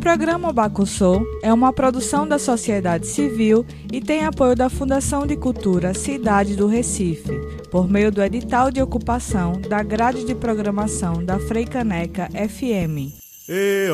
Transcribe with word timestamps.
Programa 0.00 0.50
Bacussou 0.50 1.22
é 1.42 1.52
uma 1.52 1.72
produção 1.72 2.26
da 2.26 2.38
sociedade 2.38 3.06
civil 3.06 3.66
e 3.92 4.00
tem 4.00 4.24
apoio 4.24 4.56
da 4.56 4.70
Fundação 4.70 5.26
de 5.26 5.36
Cultura 5.36 5.92
Cidade 5.92 6.56
do 6.56 6.66
Recife, 6.66 7.30
por 7.70 7.88
meio 7.88 8.10
do 8.10 8.22
edital 8.22 8.70
de 8.70 8.80
ocupação 8.80 9.52
da 9.60 9.82
grade 9.82 10.24
de 10.24 10.34
programação 10.34 11.22
da 11.22 11.38
Freicaneca 11.38 12.28
FM. 12.30 13.12
E 13.46 13.88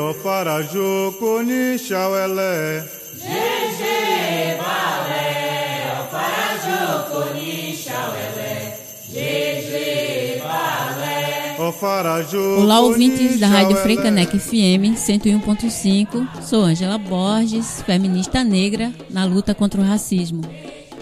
Olá, 12.59 12.79
ouvintes 12.81 13.41
da 13.41 13.49
Rádio 13.49 13.77
Freicanec 13.79 14.39
FM 14.39 14.95
101.5. 14.95 16.43
Sou 16.43 16.63
Ângela 16.63 16.97
Borges, 16.97 17.83
feminista 17.83 18.45
negra 18.45 18.93
na 19.11 19.25
luta 19.25 19.53
contra 19.53 19.81
o 19.81 19.85
racismo. 19.85 20.43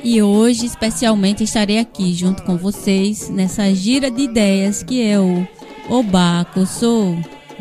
E 0.02 0.22
hoje, 0.22 0.64
especialmente, 0.64 1.44
estarei 1.44 1.78
aqui 1.78 2.14
junto 2.14 2.42
com 2.44 2.56
vocês 2.56 3.28
nessa 3.28 3.74
gira 3.74 4.10
de 4.10 4.22
ideias 4.22 4.82
que 4.82 5.02
é 5.02 5.20
o 5.20 5.46
Obaco 5.88 6.64
Sou. 6.64 7.14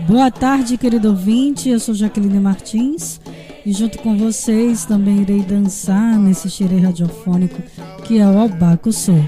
Boa 0.07 0.31
tarde, 0.31 0.77
querido 0.77 1.09
ouvinte. 1.09 1.67
Eu 1.67 1.81
sou 1.81 1.93
Jaqueline 1.93 2.39
Martins 2.39 3.19
e 3.65 3.73
junto 3.73 3.99
com 3.99 4.17
vocês 4.17 4.85
também 4.85 5.21
irei 5.21 5.41
dançar 5.41 6.17
nesse 6.17 6.49
xirê 6.49 6.79
radiofônico 6.79 7.61
que 8.05 8.19
é 8.19 8.25
o 8.25 8.37
Albaco 8.37 8.93
Sou. 8.93 9.21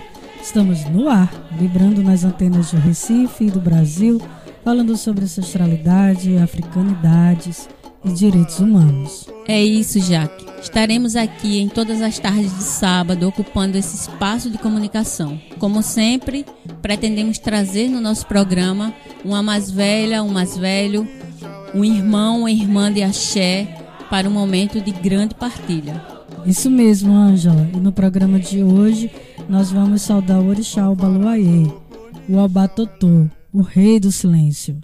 Estamos 0.46 0.86
no 0.86 1.10
ar, 1.10 1.34
vibrando 1.54 2.04
nas 2.04 2.24
antenas 2.24 2.70
de 2.70 2.78
Recife 2.78 3.46
e 3.46 3.52
do 3.52 3.60
Brasil, 3.60 4.22
falando 4.64 4.96
sobre 4.96 5.26
ancestralidade, 5.26 6.38
africanidades 6.38 7.68
e 8.06 8.12
direitos 8.14 8.60
humanos. 8.60 9.28
É 9.48 9.62
isso, 9.62 10.00
Jaque. 10.00 10.46
Estaremos 10.62 11.16
aqui 11.16 11.60
em 11.60 11.68
todas 11.68 12.00
as 12.00 12.20
tardes 12.20 12.56
de 12.56 12.64
sábado 12.64 13.28
ocupando 13.28 13.76
esse 13.76 13.96
espaço 13.96 14.52
de 14.52 14.60
comunicação. 14.60 15.42
Como 15.58 15.82
sempre, 15.82 16.46
pretendemos 16.80 17.40
trazer 17.40 17.90
no 17.90 18.00
nosso 18.00 18.28
programa 18.28 18.94
uma 19.26 19.42
mais 19.42 19.72
velha, 19.72 20.22
um 20.22 20.30
mais 20.30 20.56
velho, 20.56 21.08
um 21.74 21.84
irmão, 21.84 22.42
uma 22.42 22.52
irmã 22.52 22.94
de 22.94 23.02
axé 23.02 23.68
para 24.12 24.30
um 24.30 24.32
momento 24.32 24.80
de 24.80 24.92
grande 24.92 25.34
partilha. 25.34 26.06
Isso 26.46 26.70
mesmo, 26.70 27.12
Ângela. 27.12 27.68
E 27.74 27.78
no 27.78 27.92
programa 27.92 28.40
de 28.40 28.62
hoje 28.62 29.10
nós 29.48 29.72
vamos 29.72 30.02
saudar 30.02 30.40
o 30.40 30.48
Orixá 30.48 30.90
Obaluayê, 30.90 31.68
o 32.28 32.40
Abatotô, 32.40 33.30
o 33.54 33.62
rei 33.62 34.00
do 34.00 34.12
silêncio. 34.12 34.80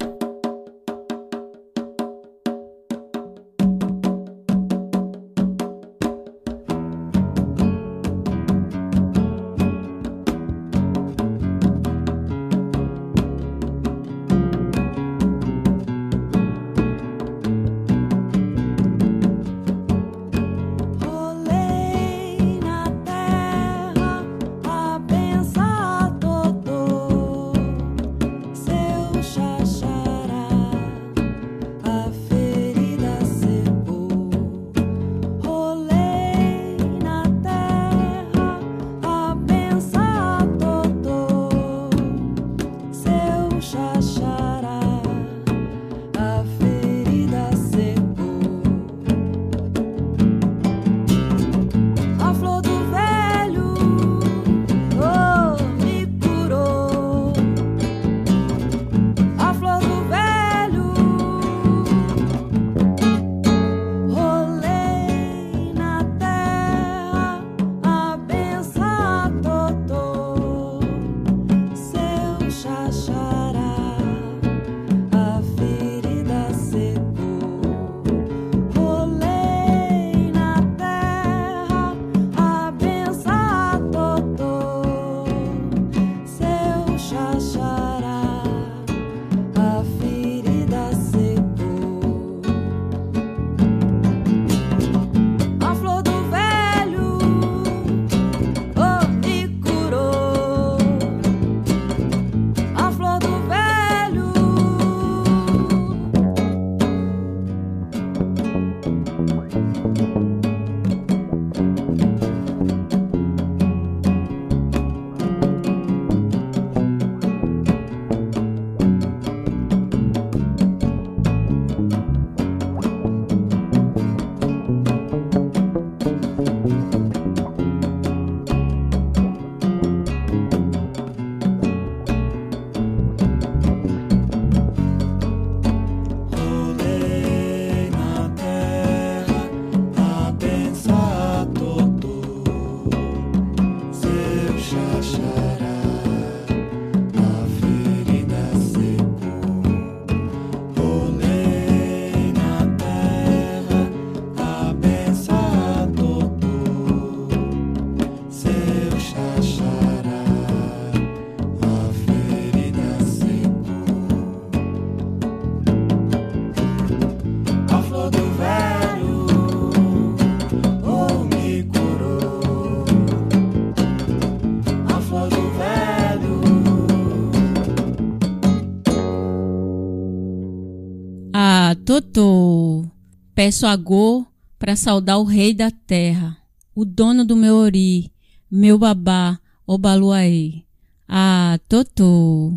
Peço 183.41 183.65
agô 183.65 184.23
para 184.59 184.75
saudar 184.75 185.17
o 185.17 185.23
rei 185.23 185.51
da 185.51 185.71
terra, 185.71 186.37
o 186.75 186.85
dono 186.85 187.25
do 187.25 187.35
meu 187.35 187.55
ori, 187.55 188.11
meu 188.51 188.77
babá, 188.77 189.39
Obaluaê. 189.65 190.61
Ah, 191.07 191.59
Totô. 191.67 192.53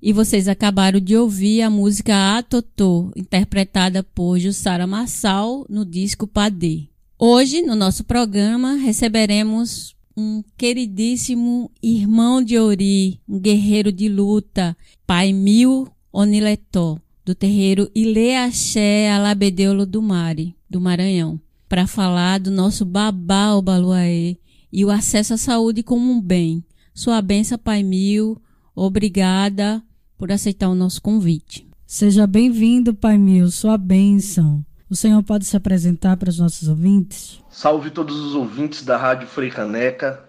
E 0.00 0.14
vocês 0.14 0.48
acabaram 0.48 0.98
de 1.00 1.14
ouvir 1.14 1.60
a 1.60 1.68
música 1.68 2.38
Atotô, 2.38 3.12
interpretada 3.14 4.02
por 4.02 4.38
Jussara 4.38 4.86
Marçal 4.86 5.66
no 5.68 5.84
disco 5.84 6.26
Padê. 6.26 6.84
Hoje, 7.18 7.60
no 7.60 7.74
nosso 7.74 8.02
programa, 8.02 8.72
receberemos 8.76 9.94
um 10.16 10.42
queridíssimo 10.56 11.70
irmão 11.82 12.42
de 12.42 12.58
Ori, 12.58 13.20
um 13.28 13.38
guerreiro 13.38 13.92
de 13.92 14.08
luta, 14.08 14.74
Pai 15.06 15.30
Mil 15.34 15.86
Oniletó, 16.10 16.98
do 17.26 17.34
terreiro 17.34 17.90
Ileaxé 17.92 19.10
Alabedeolo 19.10 19.84
do 19.84 20.00
Mari, 20.00 20.54
do 20.70 20.80
Maranhão, 20.80 21.40
para 21.68 21.84
falar 21.84 22.38
do 22.38 22.52
nosso 22.52 22.84
babá 22.84 23.52
Obaluaê 23.52 24.36
e 24.72 24.84
o 24.84 24.92
acesso 24.92 25.34
à 25.34 25.36
saúde 25.36 25.82
como 25.82 26.08
um 26.08 26.20
bem. 26.20 26.64
Sua 26.94 27.20
benção, 27.20 27.58
Pai 27.58 27.82
Mil, 27.82 28.40
obrigada 28.76 29.82
por 30.16 30.30
aceitar 30.30 30.68
o 30.68 30.74
nosso 30.76 31.02
convite. 31.02 31.68
Seja 31.84 32.28
bem-vindo, 32.28 32.94
Pai 32.94 33.18
Mil, 33.18 33.50
sua 33.50 33.76
bênção. 33.76 34.64
O 34.88 34.94
senhor 34.94 35.20
pode 35.24 35.46
se 35.46 35.56
apresentar 35.56 36.16
para 36.16 36.30
os 36.30 36.38
nossos 36.38 36.68
ouvintes? 36.68 37.42
Salve 37.50 37.90
todos 37.90 38.14
os 38.14 38.36
ouvintes 38.36 38.84
da 38.84 38.96
Rádio 38.96 39.26
Frei 39.26 39.50
Caneca. 39.50 40.22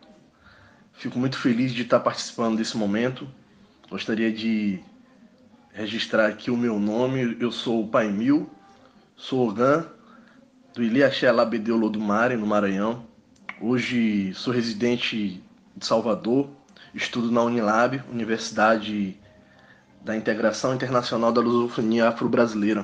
Fico 0.93 1.19
muito 1.19 1.37
feliz 1.37 1.71
de 1.75 1.83
estar 1.83 1.99
participando 1.99 2.57
desse 2.57 2.75
momento. 2.75 3.27
Gostaria 3.87 4.33
de 4.33 4.79
registrar 5.77 6.25
aqui 6.25 6.49
o 6.49 6.57
meu 6.57 6.79
nome. 6.79 7.37
Eu 7.39 7.51
sou 7.51 7.83
o 7.83 7.87
Pai 7.87 8.09
Mil, 8.09 8.49
sou 9.15 9.47
Ogan, 9.47 9.85
do 10.73 10.81
Iliaxé 10.81 11.31
Labedeolo 11.31 11.87
do 11.87 11.99
Mare, 11.99 12.35
no 12.35 12.47
Maranhão. 12.47 13.05
Hoje 13.61 14.33
sou 14.33 14.51
residente 14.51 15.39
de 15.75 15.85
Salvador, 15.85 16.49
estudo 16.95 17.31
na 17.31 17.43
Unilab, 17.43 18.01
Universidade 18.11 19.19
da 20.03 20.17
Integração 20.17 20.73
Internacional 20.73 21.31
da 21.31 21.41
Lusofonia 21.41 22.07
Afro-Brasileira. 22.07 22.83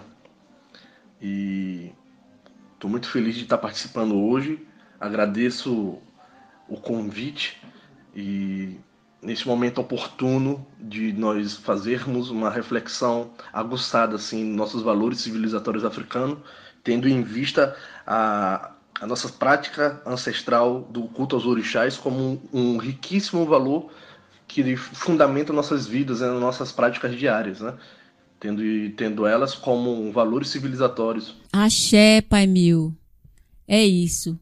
E 1.20 1.92
estou 2.76 2.92
muito 2.92 3.10
feliz 3.10 3.34
de 3.34 3.42
estar 3.42 3.58
participando 3.58 4.16
hoje. 4.16 4.64
Agradeço 5.00 5.98
o 6.70 6.78
convite 6.78 7.60
e 8.16 8.78
nesse 9.24 9.48
momento 9.48 9.80
oportuno 9.80 10.66
de 10.80 11.14
nós 11.14 11.54
fazermos 11.56 12.30
uma 12.30 12.50
reflexão 12.50 13.32
aguçada 13.52 14.16
assim 14.16 14.44
nossos 14.44 14.82
valores 14.82 15.22
civilizatórios 15.22 15.86
africanos, 15.86 16.38
tendo 16.84 17.08
em 17.08 17.24
vista 17.24 17.76
a, 18.06 18.72
a 19.00 19.08
nossa 19.08 19.30
prática 19.30 20.02
ancestral 20.06 20.82
do 20.82 21.04
culto 21.04 21.36
aos 21.36 21.46
orixás 21.46 21.98
como 21.98 22.42
um, 22.54 22.76
um 22.76 22.78
riquíssimo 22.78 23.46
valor 23.46 23.90
que 24.48 24.76
fundamenta 24.76 25.52
nossas 25.52 25.88
vidas, 25.88 26.20
né, 26.20 26.28
nossas 26.28 26.72
práticas 26.72 27.18
diárias, 27.18 27.60
né? 27.62 27.74
Tendo, 28.40 28.62
tendo 28.98 29.26
elas 29.26 29.56
como 29.56 30.12
valores 30.12 30.50
civilizatórios. 30.50 31.34
Axé, 31.52 32.22
Pai 32.22 32.46
Mil. 32.46 32.94
É 33.66 33.82
isso. 33.82 34.38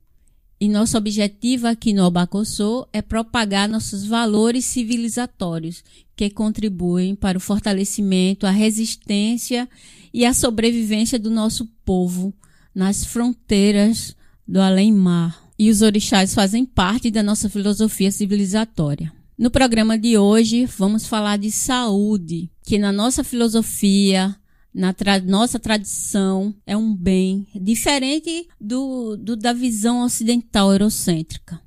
E 0.62 0.70
nosso 0.70 0.96
objetivo 0.96 1.66
aqui 1.66 1.92
no 1.92 2.06
Abacossô 2.06 2.88
é 2.94 3.02
propagar 3.02 3.68
nossos 3.68 4.06
valores 4.06 4.64
civilizatórios, 4.64 5.84
que 6.16 6.30
contribuem 6.30 7.16
para 7.16 7.36
o 7.36 7.42
fortalecimento, 7.42 8.46
a 8.46 8.52
resistência 8.52 9.68
e 10.14 10.24
a 10.24 10.36
sobrevivência 10.36 11.18
do 11.18 11.32
nosso 11.32 11.66
povo 11.84 12.32
nas 12.76 13.04
fronteiras 13.04 14.16
do 14.48 14.62
além-mar. 14.62 15.50
E 15.58 15.72
os 15.72 15.82
orixás 15.82 16.36
fazem 16.36 16.64
parte 16.64 17.10
da 17.10 17.24
nossa 17.24 17.50
filosofia 17.50 18.12
civilizatória. 18.12 19.12
No 19.36 19.50
programa 19.50 19.98
de 19.98 20.16
hoje, 20.16 20.68
vamos 20.78 21.08
falar 21.08 21.38
de 21.38 21.50
saúde, 21.50 22.52
que 22.64 22.78
na 22.78 22.92
nossa 22.92 23.24
filosofia, 23.24 24.36
na 24.74 24.94
tra 24.94 25.20
nossa 25.20 25.60
tradição, 25.60 26.56
é 26.66 26.76
um 26.76 26.96
bem 26.96 27.48
diferente 27.56 28.48
do, 28.60 29.18
do 29.18 29.36
da 29.36 29.54
visão 29.54 30.04
ocidental 30.04 30.72
eurocêntrica. 30.72 31.62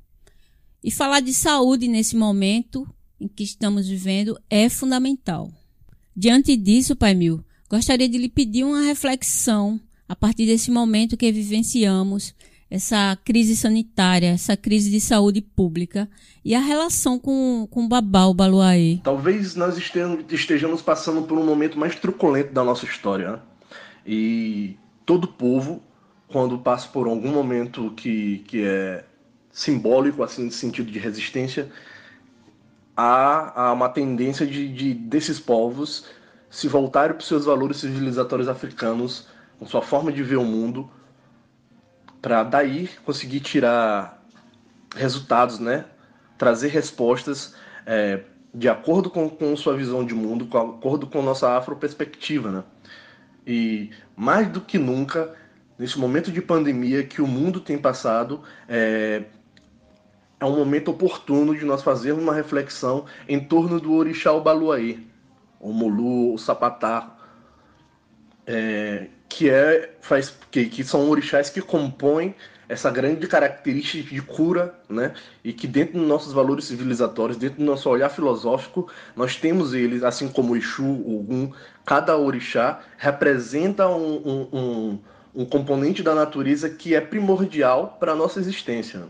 E 0.83 0.91
falar 0.91 1.19
de 1.19 1.33
saúde 1.33 1.87
nesse 1.87 2.15
momento 2.15 2.87
em 3.19 3.27
que 3.27 3.43
estamos 3.43 3.87
vivendo 3.87 4.39
é 4.49 4.69
fundamental. 4.69 5.51
Diante 6.15 6.55
disso, 6.55 6.95
Pai 6.95 7.13
Mil, 7.13 7.43
gostaria 7.69 8.07
de 8.07 8.17
lhe 8.17 8.29
pedir 8.29 8.63
uma 8.63 8.81
reflexão 8.81 9.79
a 10.07 10.15
partir 10.15 10.45
desse 10.45 10.69
momento 10.71 11.17
que 11.17 11.31
vivenciamos 11.31 12.33
essa 12.75 13.17
crise 13.23 13.55
sanitária, 13.55 14.27
essa 14.27 14.57
crise 14.57 14.91
de 14.91 14.99
saúde 14.99 15.41
pública 15.41 16.09
e 16.43 16.53
a 16.53 16.59
relação 16.59 17.17
com, 17.17 17.65
com 17.71 17.85
o 17.85 17.87
Babá, 17.87 18.25
o 18.25 18.33
Baluaê. 18.33 18.99
Talvez 19.01 19.55
nós 19.55 19.77
estejamos 19.77 20.81
passando 20.81 21.21
por 21.21 21.37
um 21.37 21.45
momento 21.45 21.79
mais 21.79 21.95
truculento 21.95 22.51
da 22.51 22.65
nossa 22.65 22.83
história. 22.83 23.31
Né? 23.31 23.39
E 24.05 24.77
todo 25.05 25.25
povo, 25.25 25.81
quando 26.27 26.59
passa 26.59 26.89
por 26.89 27.07
algum 27.07 27.31
momento 27.31 27.91
que, 27.95 28.39
que 28.39 28.65
é 28.65 29.05
simbólico, 29.49 30.21
assim, 30.21 30.43
no 30.43 30.51
sentido 30.51 30.91
de 30.91 30.99
resistência, 30.99 31.71
há, 32.95 33.67
há 33.67 33.71
uma 33.71 33.87
tendência 33.87 34.45
de, 34.45 34.67
de 34.67 34.93
desses 34.93 35.39
povos 35.39 36.07
se 36.49 36.67
voltarem 36.67 37.15
para 37.15 37.21
os 37.21 37.27
seus 37.27 37.45
valores 37.45 37.77
civilizatórios 37.77 38.49
africanos, 38.49 39.27
com 39.57 39.65
sua 39.65 39.81
forma 39.81 40.11
de 40.11 40.21
ver 40.21 40.35
o 40.35 40.43
mundo, 40.43 40.89
para 42.25 42.41
daí 42.41 42.89
conseguir 43.05 43.39
tirar 43.39 44.19
resultados, 44.95 45.59
né? 45.59 45.85
Trazer 46.39 46.69
respostas 46.69 47.53
é, 47.85 48.21
de 48.51 48.67
acordo 48.67 49.11
com, 49.11 49.29
com 49.29 49.55
sua 49.55 49.77
visão 49.77 50.03
de 50.03 50.15
mundo, 50.15 50.45
de 50.45 50.57
acordo 50.57 51.05
com 51.05 51.21
nossa 51.21 51.55
afroperspectiva, 51.55 52.49
né? 52.49 52.63
E 53.45 53.91
mais 54.15 54.47
do 54.47 54.59
que 54.59 54.79
nunca, 54.79 55.35
nesse 55.77 55.99
momento 55.99 56.31
de 56.31 56.41
pandemia 56.41 57.03
que 57.03 57.21
o 57.21 57.27
mundo 57.27 57.59
tem 57.59 57.77
passado, 57.77 58.41
é, 58.67 59.25
é 60.39 60.45
um 60.45 60.57
momento 60.57 60.89
oportuno 60.89 61.55
de 61.55 61.63
nós 61.63 61.83
fazermos 61.83 62.23
uma 62.23 62.33
reflexão 62.33 63.05
em 63.29 63.39
torno 63.39 63.79
do 63.79 63.93
orixá 63.93 64.33
Obaluaê, 64.33 64.97
o 65.59 65.71
Molu, 65.71 66.33
o 66.33 66.39
Sapatá, 66.39 67.15
é, 68.47 69.09
que 69.27 69.49
é 69.49 69.93
faz 70.01 70.35
que, 70.51 70.65
que 70.65 70.83
são 70.83 71.09
orixás 71.09 71.49
que 71.49 71.61
compõem 71.61 72.35
essa 72.67 72.89
grande 72.89 73.27
característica 73.27 74.09
de 74.09 74.21
cura, 74.21 74.73
né? 74.89 75.13
E 75.43 75.53
que 75.53 75.67
dentro 75.67 75.99
dos 75.99 76.07
nossos 76.07 76.33
valores 76.33 76.65
civilizatórios, 76.65 77.37
dentro 77.37 77.59
do 77.59 77.63
nosso 77.63 77.89
olhar 77.89 78.09
filosófico, 78.09 78.89
nós 79.15 79.35
temos 79.35 79.73
eles, 79.73 80.03
assim 80.03 80.27
como 80.27 80.53
o 80.53 80.57
Exu, 80.57 80.83
Ogum, 80.83 81.51
cada 81.85 82.17
orixá 82.17 82.81
representa 82.97 83.87
um, 83.87 84.15
um, 84.15 84.47
um, 84.51 84.99
um 85.35 85.45
componente 85.45 86.01
da 86.01 86.15
natureza 86.15 86.69
que 86.69 86.95
é 86.95 87.01
primordial 87.01 87.97
para 87.99 88.13
a 88.13 88.15
nossa 88.15 88.39
existência. 88.39 89.03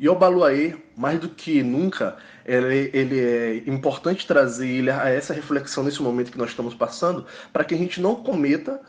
E 0.00 0.08
o 0.08 0.14
Baluaê, 0.14 0.74
mais 0.96 1.20
do 1.20 1.28
que 1.28 1.62
nunca, 1.62 2.16
ele, 2.44 2.90
ele 2.92 3.20
é 3.20 3.56
importante 3.66 4.26
trazer 4.26 4.68
ele 4.68 4.90
a 4.90 5.08
essa 5.08 5.32
reflexão 5.32 5.84
nesse 5.84 6.02
momento 6.02 6.32
que 6.32 6.38
nós 6.38 6.50
estamos 6.50 6.74
passando, 6.74 7.24
para 7.52 7.64
que 7.64 7.74
a 7.74 7.78
gente 7.78 8.00
não 8.00 8.16
cometa 8.16 8.80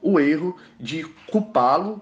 o 0.00 0.20
erro 0.20 0.56
de 0.78 1.04
culpá-lo 1.30 2.00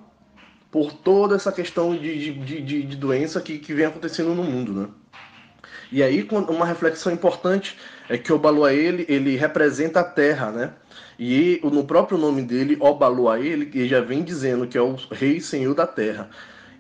por 0.71 0.93
toda 0.93 1.37
essa 1.37 1.53
questão 1.53 1.97
de, 1.97 2.33
de, 2.33 2.61
de, 2.63 2.83
de 2.83 2.97
doença 2.97 3.41
que, 3.41 3.59
que 3.59 3.73
vem 3.73 3.87
acontecendo 3.87 4.35
no 4.35 4.43
mundo, 4.43 4.73
né? 4.73 4.89
E 5.93 6.03
aí 6.03 6.27
uma 6.49 6.67
reflexão 6.67 7.13
importante 7.13 7.79
é 8.09 8.19
que 8.19 8.33
o 8.33 8.39
Baluaê 8.39 8.87
ele, 8.87 9.07
ele 9.09 9.37
representa 9.37 10.01
a 10.01 10.05
Terra, 10.05 10.51
né? 10.51 10.73
E 11.19 11.61
no 11.63 11.85
próprio 11.85 12.19
nome 12.19 12.43
dele, 12.43 12.77
Obaluaê, 12.81 13.47
ele, 13.47 13.71
ele 13.73 13.89
já 13.89 14.01
vem 14.01 14.23
dizendo 14.23 14.67
que 14.67 14.77
é 14.77 14.83
o 14.83 14.97
Rei 15.13 15.41
Senhor 15.41 15.75
da 15.75 15.87
Terra. 15.87 16.29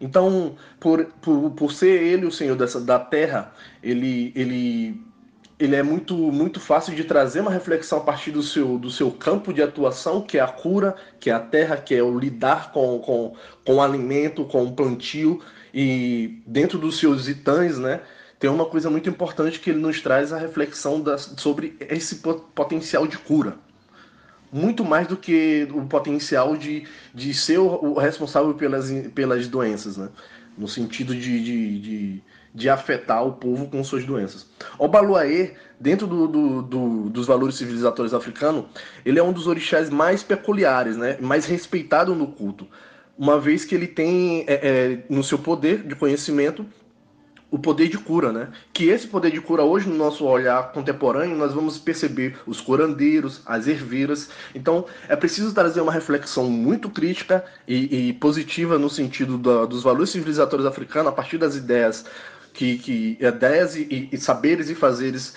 Então, 0.00 0.56
por, 0.80 1.04
por, 1.22 1.50
por 1.52 1.72
ser 1.72 2.02
ele 2.02 2.26
o 2.26 2.32
Senhor 2.32 2.56
dessa, 2.56 2.80
da 2.80 2.98
Terra, 2.98 3.52
ele, 3.82 4.32
ele 4.34 5.00
ele 5.58 5.76
é 5.76 5.82
muito, 5.82 6.14
muito 6.16 6.58
fácil 6.58 6.94
de 6.94 7.04
trazer 7.04 7.40
uma 7.40 7.50
reflexão 7.50 7.98
a 7.98 8.00
partir 8.00 8.30
do 8.30 8.42
seu, 8.42 8.78
do 8.78 8.90
seu 8.90 9.10
campo 9.10 9.52
de 9.52 9.62
atuação, 9.62 10.20
que 10.20 10.38
é 10.38 10.40
a 10.40 10.48
cura, 10.48 10.96
que 11.20 11.30
é 11.30 11.32
a 11.32 11.40
terra, 11.40 11.76
que 11.76 11.94
é 11.94 12.02
o 12.02 12.18
lidar 12.18 12.72
com, 12.72 12.98
com, 12.98 13.34
com 13.64 13.74
o 13.76 13.80
alimento, 13.80 14.44
com 14.44 14.64
o 14.64 14.72
plantio, 14.72 15.40
e 15.72 16.42
dentro 16.46 16.78
dos 16.78 16.98
seus 16.98 17.28
itãs, 17.28 17.78
né, 17.78 18.00
tem 18.38 18.50
uma 18.50 18.66
coisa 18.66 18.90
muito 18.90 19.08
importante 19.08 19.60
que 19.60 19.70
ele 19.70 19.78
nos 19.78 20.00
traz 20.00 20.32
a 20.32 20.38
reflexão 20.38 21.00
da, 21.00 21.16
sobre 21.16 21.76
esse 21.80 22.16
potencial 22.54 23.06
de 23.06 23.16
cura. 23.16 23.56
Muito 24.52 24.84
mais 24.84 25.08
do 25.08 25.16
que 25.16 25.66
o 25.72 25.84
potencial 25.86 26.56
de, 26.56 26.86
de 27.12 27.34
ser 27.34 27.58
o 27.58 27.94
responsável 27.94 28.54
pelas, 28.54 28.90
pelas 29.12 29.48
doenças, 29.48 29.96
né? 29.96 30.08
no 30.56 30.68
sentido 30.68 31.14
de, 31.14 31.42
de, 31.42 31.80
de 31.80 32.22
de 32.54 32.70
afetar 32.70 33.26
o 33.26 33.32
povo 33.32 33.66
com 33.66 33.82
suas 33.82 34.04
doenças. 34.04 34.46
O 34.78 34.86
Baluaê, 34.86 35.54
dentro 35.80 36.06
do, 36.06 36.28
do, 36.28 36.62
do, 36.62 37.10
dos 37.10 37.26
valores 37.26 37.56
civilizatórios 37.56 38.14
africanos, 38.14 38.66
ele 39.04 39.18
é 39.18 39.22
um 39.22 39.32
dos 39.32 39.48
orixás 39.48 39.90
mais 39.90 40.22
peculiares, 40.22 40.96
né? 40.96 41.18
mais 41.20 41.46
respeitado 41.46 42.14
no 42.14 42.28
culto, 42.28 42.68
uma 43.18 43.38
vez 43.38 43.64
que 43.64 43.74
ele 43.74 43.88
tem 43.88 44.44
é, 44.46 44.54
é, 44.54 44.98
no 45.08 45.24
seu 45.24 45.38
poder 45.38 45.82
de 45.82 45.96
conhecimento 45.96 46.64
o 47.54 47.58
poder 47.58 47.88
de 47.88 47.96
cura, 47.96 48.32
né? 48.32 48.48
Que 48.72 48.88
esse 48.88 49.06
poder 49.06 49.30
de 49.30 49.40
cura 49.40 49.62
hoje 49.62 49.88
no 49.88 49.94
nosso 49.94 50.24
olhar 50.24 50.72
contemporâneo 50.72 51.36
nós 51.36 51.54
vamos 51.54 51.78
perceber 51.78 52.36
os 52.48 52.60
curandeiros, 52.60 53.42
as 53.46 53.68
erveiras. 53.68 54.28
Então 54.52 54.86
é 55.08 55.14
preciso 55.14 55.54
trazer 55.54 55.80
uma 55.80 55.92
reflexão 55.92 56.50
muito 56.50 56.90
crítica 56.90 57.44
e, 57.68 58.08
e 58.08 58.12
positiva 58.14 58.76
no 58.76 58.90
sentido 58.90 59.38
da, 59.38 59.66
dos 59.66 59.84
valores 59.84 60.10
civilizatórios 60.10 60.66
africanos 60.66 61.12
a 61.12 61.14
partir 61.14 61.38
das 61.38 61.54
ideias 61.54 62.04
que, 62.54 62.78
que 62.78 63.18
ideias 63.20 63.76
e, 63.76 64.08
e 64.10 64.16
saberes 64.16 64.70
e 64.70 64.74
fazeres 64.74 65.34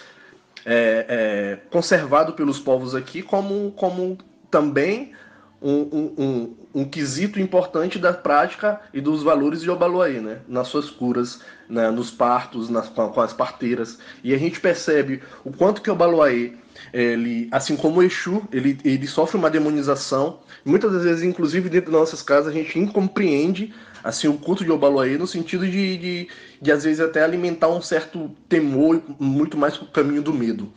é, 0.63 1.05
é, 1.09 1.59
conservado 1.69 2.33
pelos 2.33 2.59
povos 2.59 2.95
aqui, 2.95 3.21
como, 3.21 3.71
como 3.71 4.17
também 4.49 5.13
um, 5.61 5.71
um, 5.71 6.13
um, 6.17 6.55
um, 6.81 6.85
quesito 6.85 7.39
importante 7.39 7.97
da 7.97 8.13
prática 8.13 8.79
e 8.93 9.01
dos 9.01 9.23
valores 9.23 9.61
de 9.61 9.69
Obaluaí, 9.69 10.19
né? 10.19 10.39
nas 10.47 10.67
suas 10.67 10.89
curas, 10.91 11.41
né? 11.67 11.89
nos 11.89 12.11
partos, 12.11 12.69
nas, 12.69 12.87
com, 12.89 13.19
as 13.19 13.33
parteiras. 13.33 13.97
E 14.23 14.33
a 14.33 14.37
gente 14.37 14.59
percebe 14.59 15.23
o 15.43 15.51
quanto 15.51 15.81
que 15.81 15.89
Obaluaí, 15.89 16.55
ele, 16.93 17.47
assim 17.51 17.75
como 17.75 17.99
o 17.99 18.03
Exu, 18.03 18.43
ele, 18.51 18.77
ele 18.83 19.07
sofre 19.07 19.37
uma 19.37 19.49
demonização. 19.49 20.39
Muitas 20.65 20.91
das 20.91 21.03
vezes, 21.03 21.23
inclusive 21.23 21.69
dentro 21.69 21.91
das 21.91 21.99
nossas 21.99 22.21
casas, 22.21 22.47
a 22.47 22.55
gente 22.55 22.77
incompreende 22.79 23.73
assim 24.03 24.27
o 24.27 24.37
culto 24.37 24.63
de 24.63 24.71
Obaluaí 24.71 25.17
no 25.17 25.27
sentido 25.27 25.65
de, 25.65 25.97
de, 25.97 26.27
de, 26.61 26.71
às 26.71 26.83
vezes, 26.83 26.99
até 26.99 27.23
alimentar 27.23 27.69
um 27.69 27.81
certo 27.81 28.31
temor, 28.47 29.01
muito 29.19 29.57
mais 29.57 29.81
o 29.81 29.85
caminho 29.85 30.21
do 30.21 30.33
medo. 30.33 30.71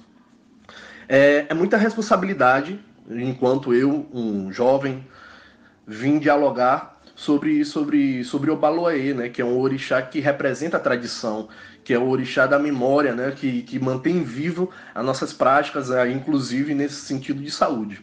É, 1.09 1.47
é 1.49 1.55
muita 1.55 1.77
responsabilidade 1.77 2.79
enquanto 3.11 3.75
eu, 3.75 4.07
um 4.13 4.53
jovem, 4.53 5.05
vim 5.87 6.19
dialogar 6.19 7.00
sobre 7.21 7.67
sobre 7.67 8.25
sobre 8.25 8.51
o 8.51 8.57
Baloaê, 8.57 9.13
né, 9.13 9.29
que 9.29 9.43
é 9.43 9.45
um 9.45 9.59
orixá 9.59 10.01
que 10.01 10.21
representa 10.21 10.79
a 10.79 10.81
tradição, 10.81 11.51
que 11.85 11.93
é 11.93 11.99
o 11.99 12.09
orixá 12.09 12.47
da 12.47 12.59
memória, 12.59 13.15
né, 13.15 13.31
que, 13.37 13.61
que 13.61 13.79
mantém 13.79 14.23
vivo 14.25 14.71
as 14.95 15.05
nossas 15.05 15.31
práticas, 15.31 15.91
é, 15.91 16.11
inclusive 16.11 16.75
nesse 16.75 16.95
sentido 16.95 17.43
de 17.43 17.51
saúde. 17.51 18.01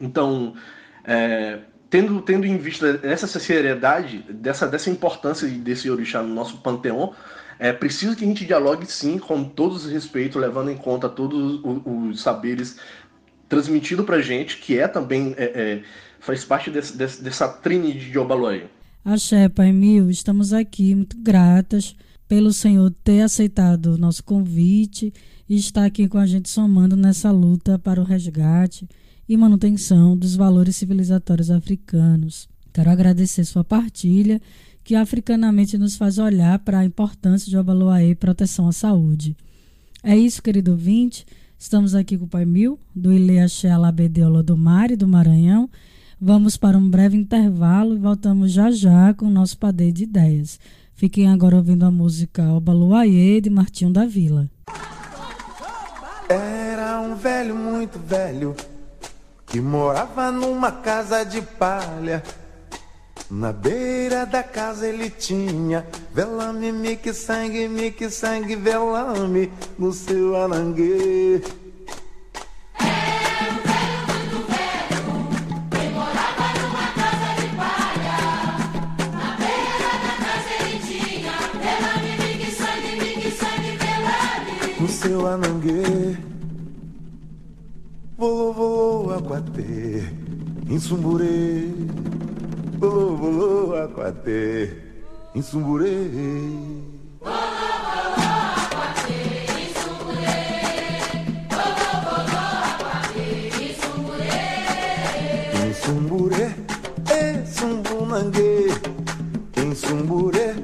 Então, 0.00 0.54
é, 1.02 1.58
tendo, 1.90 2.22
tendo 2.22 2.46
em 2.46 2.56
vista 2.56 3.00
essa 3.02 3.26
seriedade, 3.26 4.24
dessa, 4.30 4.68
dessa 4.68 4.90
importância 4.90 5.48
desse 5.48 5.90
orixá 5.90 6.22
no 6.22 6.32
nosso 6.32 6.58
panteão, 6.58 7.12
é 7.58 7.72
preciso 7.72 8.14
que 8.14 8.24
a 8.24 8.28
gente 8.28 8.46
dialogue 8.46 8.86
sim, 8.86 9.18
com 9.18 9.42
todos 9.42 9.86
os 9.86 9.90
respeitos, 9.90 10.40
levando 10.40 10.70
em 10.70 10.76
conta 10.76 11.08
todos 11.08 11.60
os, 11.64 11.82
os 11.84 12.22
saberes 12.22 12.78
transmitido 13.48 14.04
pra 14.04 14.20
gente, 14.20 14.58
que 14.58 14.78
é 14.78 14.86
também 14.86 15.34
é, 15.36 15.44
é, 15.44 15.82
faz 16.20 16.44
parte 16.44 16.70
desse, 16.70 16.96
desse, 16.96 17.22
dessa 17.22 17.48
trinidade 17.48 18.10
de 18.10 18.18
Obaloaí. 18.18 18.64
Axé, 19.04 19.48
Pai 19.48 19.72
Mil, 19.72 20.10
estamos 20.10 20.52
aqui 20.52 20.94
muito 20.94 21.16
gratas 21.18 21.96
pelo 22.28 22.52
Senhor 22.52 22.94
ter 23.02 23.22
aceitado 23.22 23.94
o 23.94 23.98
nosso 23.98 24.22
convite 24.22 25.12
e 25.48 25.56
estar 25.56 25.84
aqui 25.84 26.06
com 26.06 26.18
a 26.18 26.26
gente 26.26 26.48
somando 26.48 26.94
nessa 26.94 27.30
luta 27.32 27.78
para 27.78 28.00
o 28.00 28.04
resgate 28.04 28.88
e 29.28 29.36
manutenção 29.36 30.16
dos 30.16 30.36
valores 30.36 30.76
civilizatórios 30.76 31.50
africanos. 31.50 32.48
Quero 32.72 32.90
agradecer 32.90 33.44
sua 33.44 33.64
partilha, 33.64 34.40
que 34.84 34.94
africanamente 34.94 35.76
nos 35.76 35.96
faz 35.96 36.18
olhar 36.18 36.58
para 36.60 36.80
a 36.80 36.84
importância 36.84 37.50
de 37.50 37.56
Obaloaê 37.56 38.10
e 38.10 38.14
proteção 38.14 38.68
à 38.68 38.72
saúde. 38.72 39.36
É 40.02 40.16
isso, 40.16 40.42
querido 40.42 40.72
ouvinte. 40.72 41.26
Estamos 41.58 41.94
aqui 41.94 42.16
com 42.16 42.24
o 42.24 42.28
Pai 42.28 42.44
Mil, 42.44 42.78
do 42.94 43.10
Alabedeola 43.72 44.42
do 44.42 44.56
Mar 44.56 44.90
e 44.90 44.96
do 44.96 45.08
Maranhão. 45.08 45.68
Vamos 46.22 46.58
para 46.58 46.76
um 46.76 46.86
breve 46.86 47.16
intervalo 47.16 47.94
e 47.94 47.98
voltamos 47.98 48.52
já 48.52 48.70
já 48.70 49.14
com 49.14 49.24
o 49.24 49.30
nosso 49.30 49.56
padeiro 49.56 49.94
de 49.94 50.02
ideias. 50.04 50.60
Fiquem 50.94 51.32
agora 51.32 51.56
ouvindo 51.56 51.86
a 51.86 51.90
música 51.90 52.42
Obaluayê, 52.52 53.40
de 53.40 53.48
Martinho 53.48 53.90
da 53.90 54.04
Vila. 54.04 54.46
Era 56.28 57.00
um 57.00 57.14
velho 57.14 57.56
muito 57.56 57.98
velho 57.98 58.54
que 59.46 59.62
morava 59.62 60.30
numa 60.30 60.70
casa 60.70 61.24
de 61.24 61.40
palha. 61.40 62.22
Na 63.30 63.50
beira 63.50 64.26
da 64.26 64.42
casa 64.42 64.86
ele 64.86 65.08
tinha 65.08 65.86
velame, 66.12 66.70
mique, 66.70 67.14
sangue, 67.14 67.66
mique, 67.66 68.10
sangue, 68.10 68.56
velame 68.56 69.50
no 69.78 69.90
seu 69.90 70.36
alangue. 70.36 71.42
No 85.30 85.36
seu 85.36 85.46
anangue, 85.46 86.18
volou, 88.18 88.52
volou, 88.52 89.12
aguatê, 89.12 90.02
em 90.68 90.78
sumburê. 90.78 91.68
Bolô, 92.78 93.16
bolô, 93.16 93.76
aquatê, 93.76 94.76
em 95.34 95.42
sumburê. 95.42 96.10
É 107.08 107.44
sumbunangue. 107.44 108.68
Em 109.56 109.74
sumburê, 109.74 110.54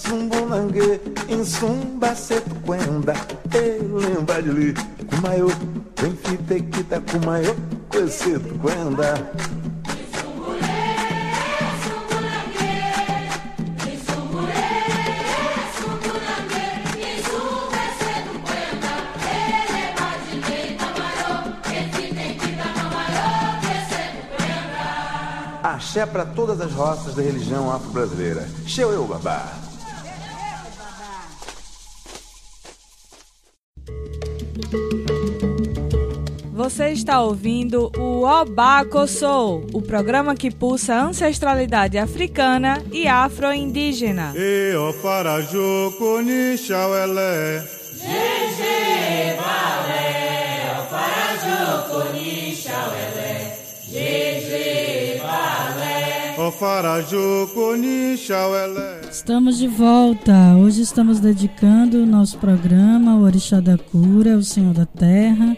é 0.00 0.08
sumbunangue. 0.08 1.00
Em 1.28 1.44
sumbaceto, 1.44 2.50
quenda, 2.64 3.12
é 3.52 3.78
lembra 3.82 4.42
de 4.42 4.50
li. 4.50 4.74
Kumaiô, 5.08 5.48
vem 6.00 6.16
fitequita, 6.16 7.02
kumaiô, 7.10 7.54
coeceto, 7.88 8.58
quenda. 8.58 9.30
Axé 25.62 26.04
para 26.06 26.24
todas 26.24 26.60
as 26.60 26.72
roças 26.72 27.14
da 27.14 27.22
religião 27.22 27.70
afro-brasileira. 27.70 28.48
Xeu 28.66 28.90
eu, 28.92 29.06
babá. 29.06 29.69
Você 36.70 36.90
está 36.90 37.20
ouvindo 37.20 37.90
o 37.98 38.22
Obaco 38.22 39.04
Soul, 39.08 39.66
o 39.72 39.82
programa 39.82 40.36
que 40.36 40.52
pulsa 40.52 40.94
a 40.94 41.02
ancestralidade 41.06 41.98
africana 41.98 42.80
e 42.92 43.08
afro-indígena. 43.08 44.32
E 44.36 44.72
o 44.76 44.92
faraju 44.92 45.92
kuni 45.98 46.56
shawele. 46.56 47.64
Jeje 47.96 49.36
balé, 49.36 50.70
o 50.78 50.82
faraju 50.92 51.88
kuni 51.90 52.54
shawele. 52.54 53.52
Jeje 53.90 55.20
balé. 55.20 56.36
O 56.38 56.52
faraju 56.52 57.48
kuni 57.52 58.16
shawele. 58.16 59.00
Estamos 59.10 59.58
de 59.58 59.66
volta. 59.66 60.56
Hoje 60.56 60.82
estamos 60.82 61.18
dedicando 61.18 62.04
o 62.04 62.06
nosso 62.06 62.38
programa 62.38 63.14
ao 63.14 63.22
Orixá 63.22 63.58
da 63.58 63.76
Cura, 63.76 64.36
o 64.36 64.42
Senhor 64.44 64.72
da 64.72 64.86
Terra, 64.86 65.56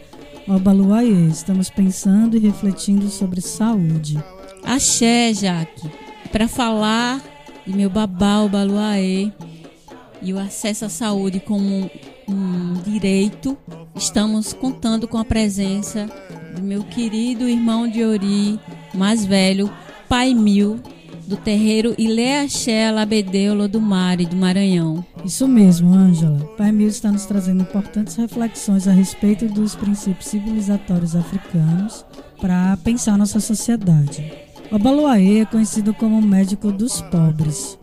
ao 0.49 0.59
Baluaê. 0.59 1.29
Estamos 1.29 1.71
pensando 1.71 2.37
e 2.37 2.41
refletindo 2.41 3.09
sobre 3.09 3.41
saúde. 3.41 4.23
Axé, 4.65 5.33
Jaque, 5.35 5.91
para 6.31 6.49
falar 6.49 7.21
de 7.67 7.75
meu 7.75 7.91
babá, 7.91 8.41
o 8.41 8.49
Baluaê, 8.49 9.31
e 10.21 10.33
o 10.33 10.39
acesso 10.39 10.85
à 10.85 10.89
saúde 10.89 11.41
como 11.41 11.67
um, 11.67 11.91
um 12.29 12.73
direito, 12.85 13.59
estamos 13.97 14.53
contando 14.53 15.09
com 15.09 15.19
a 15.19 15.25
presença 15.25 16.09
do 16.55 16.63
meu 16.63 16.85
querido 16.85 17.49
irmão 17.49 17.89
de 17.89 18.05
Ori, 18.05 18.59
mais 18.95 19.25
velho, 19.25 19.71
Pai 20.09 20.33
Mil, 20.33 20.81
do 21.26 21.37
terreiro 21.37 21.95
Ileaxé 21.97 22.88
Alabedeula 22.88 23.69
do 23.69 23.81
Mare, 23.81 24.26
do 24.26 24.37
Maranhão. 24.37 25.05
Isso 25.25 25.47
mesmo, 25.47 25.93
Ângela. 25.95 26.45
Pai 26.57 26.73
Mil 26.73 26.88
está 26.88 27.11
nos 27.11 27.26
trazendo 27.26 27.62
importantes 27.62 28.17
reflexões 28.17 28.88
a 28.88 28.93
respeito 28.93 29.47
dos 29.47 29.75
princípios 29.75 30.26
civilizatórios 30.26 31.14
africanos 31.14 32.05
para 32.41 32.76
pensar 32.79 33.17
nossa 33.17 33.41
sociedade. 33.41 34.33
O 34.71 34.79
Baluaê 34.79 35.41
é 35.41 35.45
conhecido 35.45 35.95
como 35.95 36.21
médico 36.21 36.73
dos 36.73 37.00
pobres. 37.02 37.79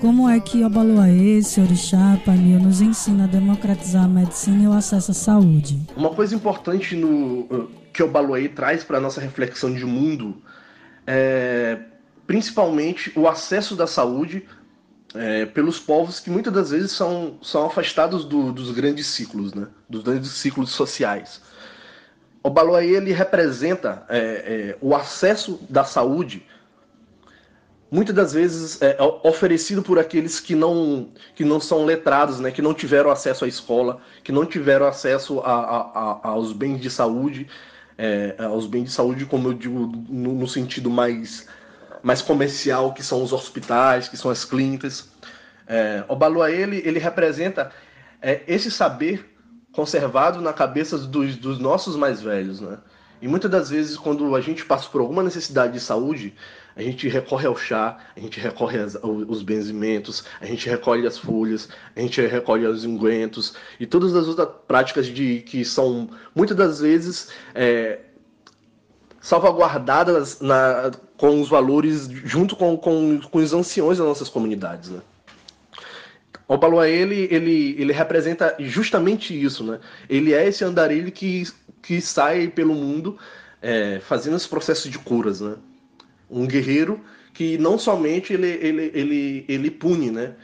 como 0.00 0.28
é 0.28 0.38
que 0.38 0.62
Obaluaê, 0.62 1.38
esse 1.38 1.60
orixá, 1.60 2.20
Pai 2.26 2.36
Mil, 2.36 2.60
nos 2.60 2.82
ensina 2.82 3.24
a 3.24 3.26
democratizar 3.26 4.04
a 4.04 4.08
medicina 4.08 4.64
e 4.64 4.66
o 4.66 4.72
acesso 4.72 5.12
à 5.12 5.14
saúde? 5.14 5.80
Uma 5.96 6.10
coisa 6.10 6.34
importante 6.34 6.94
no, 6.94 7.70
que 7.90 8.02
o 8.02 8.08
Baluaí 8.08 8.48
traz 8.50 8.84
para 8.84 8.98
a 8.98 9.00
nossa 9.00 9.20
reflexão 9.20 9.72
de 9.72 9.84
mundo 9.86 10.36
é 11.06 11.78
principalmente 12.26 13.12
o 13.16 13.28
acesso 13.28 13.76
da 13.76 13.86
saúde 13.86 14.46
é, 15.14 15.46
pelos 15.46 15.78
povos 15.78 16.18
que 16.18 16.30
muitas 16.30 16.52
das 16.52 16.70
vezes 16.70 16.92
são, 16.92 17.38
são 17.42 17.66
afastados 17.66 18.24
do, 18.24 18.52
dos 18.52 18.70
grandes 18.70 19.06
ciclos, 19.06 19.54
né? 19.54 19.68
dos 19.88 20.02
grandes 20.02 20.30
ciclos 20.30 20.70
sociais. 20.70 21.40
O 22.42 22.50
Baluaí 22.50 22.94
ele 22.94 23.12
representa 23.12 24.04
é, 24.08 24.18
é, 24.18 24.78
o 24.80 24.94
acesso 24.94 25.60
da 25.68 25.84
saúde 25.84 26.44
muitas 27.94 28.14
das 28.14 28.32
vezes 28.32 28.82
é 28.82 28.96
oferecido 29.22 29.80
por 29.80 30.00
aqueles 30.00 30.40
que 30.40 30.56
não, 30.56 31.10
que 31.32 31.44
não 31.44 31.60
são 31.60 31.84
letrados, 31.84 32.40
né, 32.40 32.50
que 32.50 32.60
não 32.60 32.74
tiveram 32.74 33.08
acesso 33.08 33.44
à 33.44 33.48
escola, 33.48 34.00
que 34.24 34.32
não 34.32 34.44
tiveram 34.44 34.86
acesso 34.86 35.38
a, 35.38 35.52
a, 35.52 35.80
a, 35.80 36.28
aos 36.30 36.52
bens 36.52 36.80
de 36.80 36.90
saúde, 36.90 37.46
é, 37.96 38.34
aos 38.38 38.66
bens 38.66 38.84
de 38.84 38.90
saúde, 38.90 39.24
como 39.26 39.48
eu 39.48 39.54
digo, 39.54 39.92
no, 40.08 40.34
no, 40.34 40.48
sentido 40.48 40.90
mais, 40.90 41.46
mais 42.04 42.20
comercial, 42.20 42.92
que 42.92 43.02
são 43.02 43.22
os 43.22 43.32
hospitais, 43.32 44.08
que 44.08 44.16
são 44.16 44.30
as 44.30 44.44
clínicas. 44.44 45.08
É, 45.66 46.04
o 46.06 46.14
Balua, 46.14 46.50
ele, 46.50 46.82
ele 46.84 46.98
representa 46.98 47.72
é, 48.20 48.42
esse 48.46 48.70
saber 48.70 49.34
conservado 49.72 50.40
na 50.42 50.52
cabeça 50.52 50.98
dos, 50.98 51.36
dos 51.36 51.58
nossos 51.58 51.96
mais 51.96 52.20
velhos, 52.20 52.60
né? 52.60 52.78
E 53.22 53.26
muitas 53.26 53.50
das 53.50 53.70
vezes, 53.70 53.96
quando 53.96 54.36
a 54.36 54.40
gente 54.40 54.66
passa 54.66 54.86
por 54.90 55.00
alguma 55.00 55.22
necessidade 55.22 55.72
de 55.72 55.80
saúde, 55.80 56.34
a 56.76 56.82
gente 56.82 57.08
recorre 57.08 57.46
ao 57.46 57.56
chá, 57.56 57.96
a 58.14 58.20
gente 58.20 58.38
recorre 58.38 58.78
aos 58.78 59.42
benzimentos, 59.42 60.24
a 60.42 60.44
gente 60.44 60.68
recolhe 60.68 61.06
as 61.06 61.16
folhas, 61.16 61.70
a 61.96 62.00
gente 62.00 62.20
recolhe 62.20 62.66
os 62.66 62.84
ungüentos 62.84 63.54
e 63.80 63.86
todas 63.86 64.14
as 64.14 64.28
outras 64.28 64.48
práticas 64.68 65.06
de 65.06 65.40
que 65.40 65.64
são 65.64 66.10
muitas 66.34 66.56
das 66.56 66.80
vezes 66.80 67.30
é, 67.54 68.00
salvaguardadas 69.24 70.38
na, 70.38 70.90
com 71.16 71.40
os 71.40 71.48
valores 71.48 72.10
junto 72.24 72.54
com, 72.54 72.76
com, 72.76 73.18
com 73.18 73.38
os 73.38 73.54
anciões 73.54 73.96
das 73.96 74.06
nossas 74.06 74.28
comunidades, 74.28 74.90
né? 74.90 75.00
O 76.46 76.58
Baluá, 76.58 76.86
ele, 76.86 77.26
ele, 77.30 77.74
ele 77.78 77.90
representa 77.90 78.54
justamente 78.58 79.32
isso, 79.32 79.64
né? 79.64 79.80
Ele 80.10 80.34
é 80.34 80.46
esse 80.46 80.62
andarilho 80.62 81.10
que, 81.10 81.44
que 81.80 82.02
sai 82.02 82.48
pelo 82.48 82.74
mundo 82.74 83.16
é, 83.62 83.98
fazendo 84.00 84.36
esse 84.36 84.46
processo 84.46 84.90
de 84.90 84.98
curas, 84.98 85.40
né? 85.40 85.54
um 86.28 86.46
guerreiro 86.46 87.00
que 87.32 87.56
não 87.56 87.78
somente 87.78 88.34
ele, 88.34 88.46
ele, 88.46 88.90
ele, 88.92 89.44
ele 89.48 89.70
pune, 89.70 90.10
né? 90.10 90.34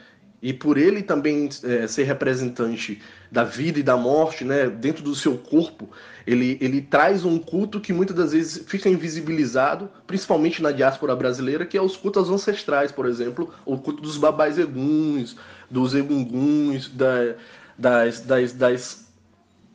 E 0.41 0.51
por 0.51 0.75
ele 0.79 1.03
também 1.03 1.49
é, 1.63 1.85
ser 1.85 2.03
representante 2.05 2.99
da 3.31 3.45
vida 3.45 3.79
e 3.79 3.83
da 3.83 3.95
morte, 3.95 4.43
né, 4.43 4.67
dentro 4.67 5.01
do 5.01 5.15
seu 5.15 5.37
corpo, 5.37 5.89
ele, 6.27 6.57
ele 6.59 6.81
traz 6.81 7.23
um 7.23 7.39
culto 7.39 7.79
que 7.79 7.93
muitas 7.93 8.15
das 8.15 8.33
vezes 8.33 8.63
fica 8.67 8.89
invisibilizado, 8.89 9.89
principalmente 10.05 10.61
na 10.61 10.71
diáspora 10.71 11.15
brasileira, 11.15 11.65
que 11.65 11.77
é 11.77 11.81
os 11.81 11.95
cultos 11.95 12.29
ancestrais, 12.29 12.91
por 12.91 13.05
exemplo, 13.05 13.53
o 13.65 13.77
culto 13.77 14.01
dos 14.01 14.17
babais 14.17 14.59
eguns, 14.59 15.37
dos 15.69 15.95
egunguns, 15.95 16.89
da, 16.89 17.35
das, 17.77 18.19
das, 18.19 18.51
das, 18.51 19.07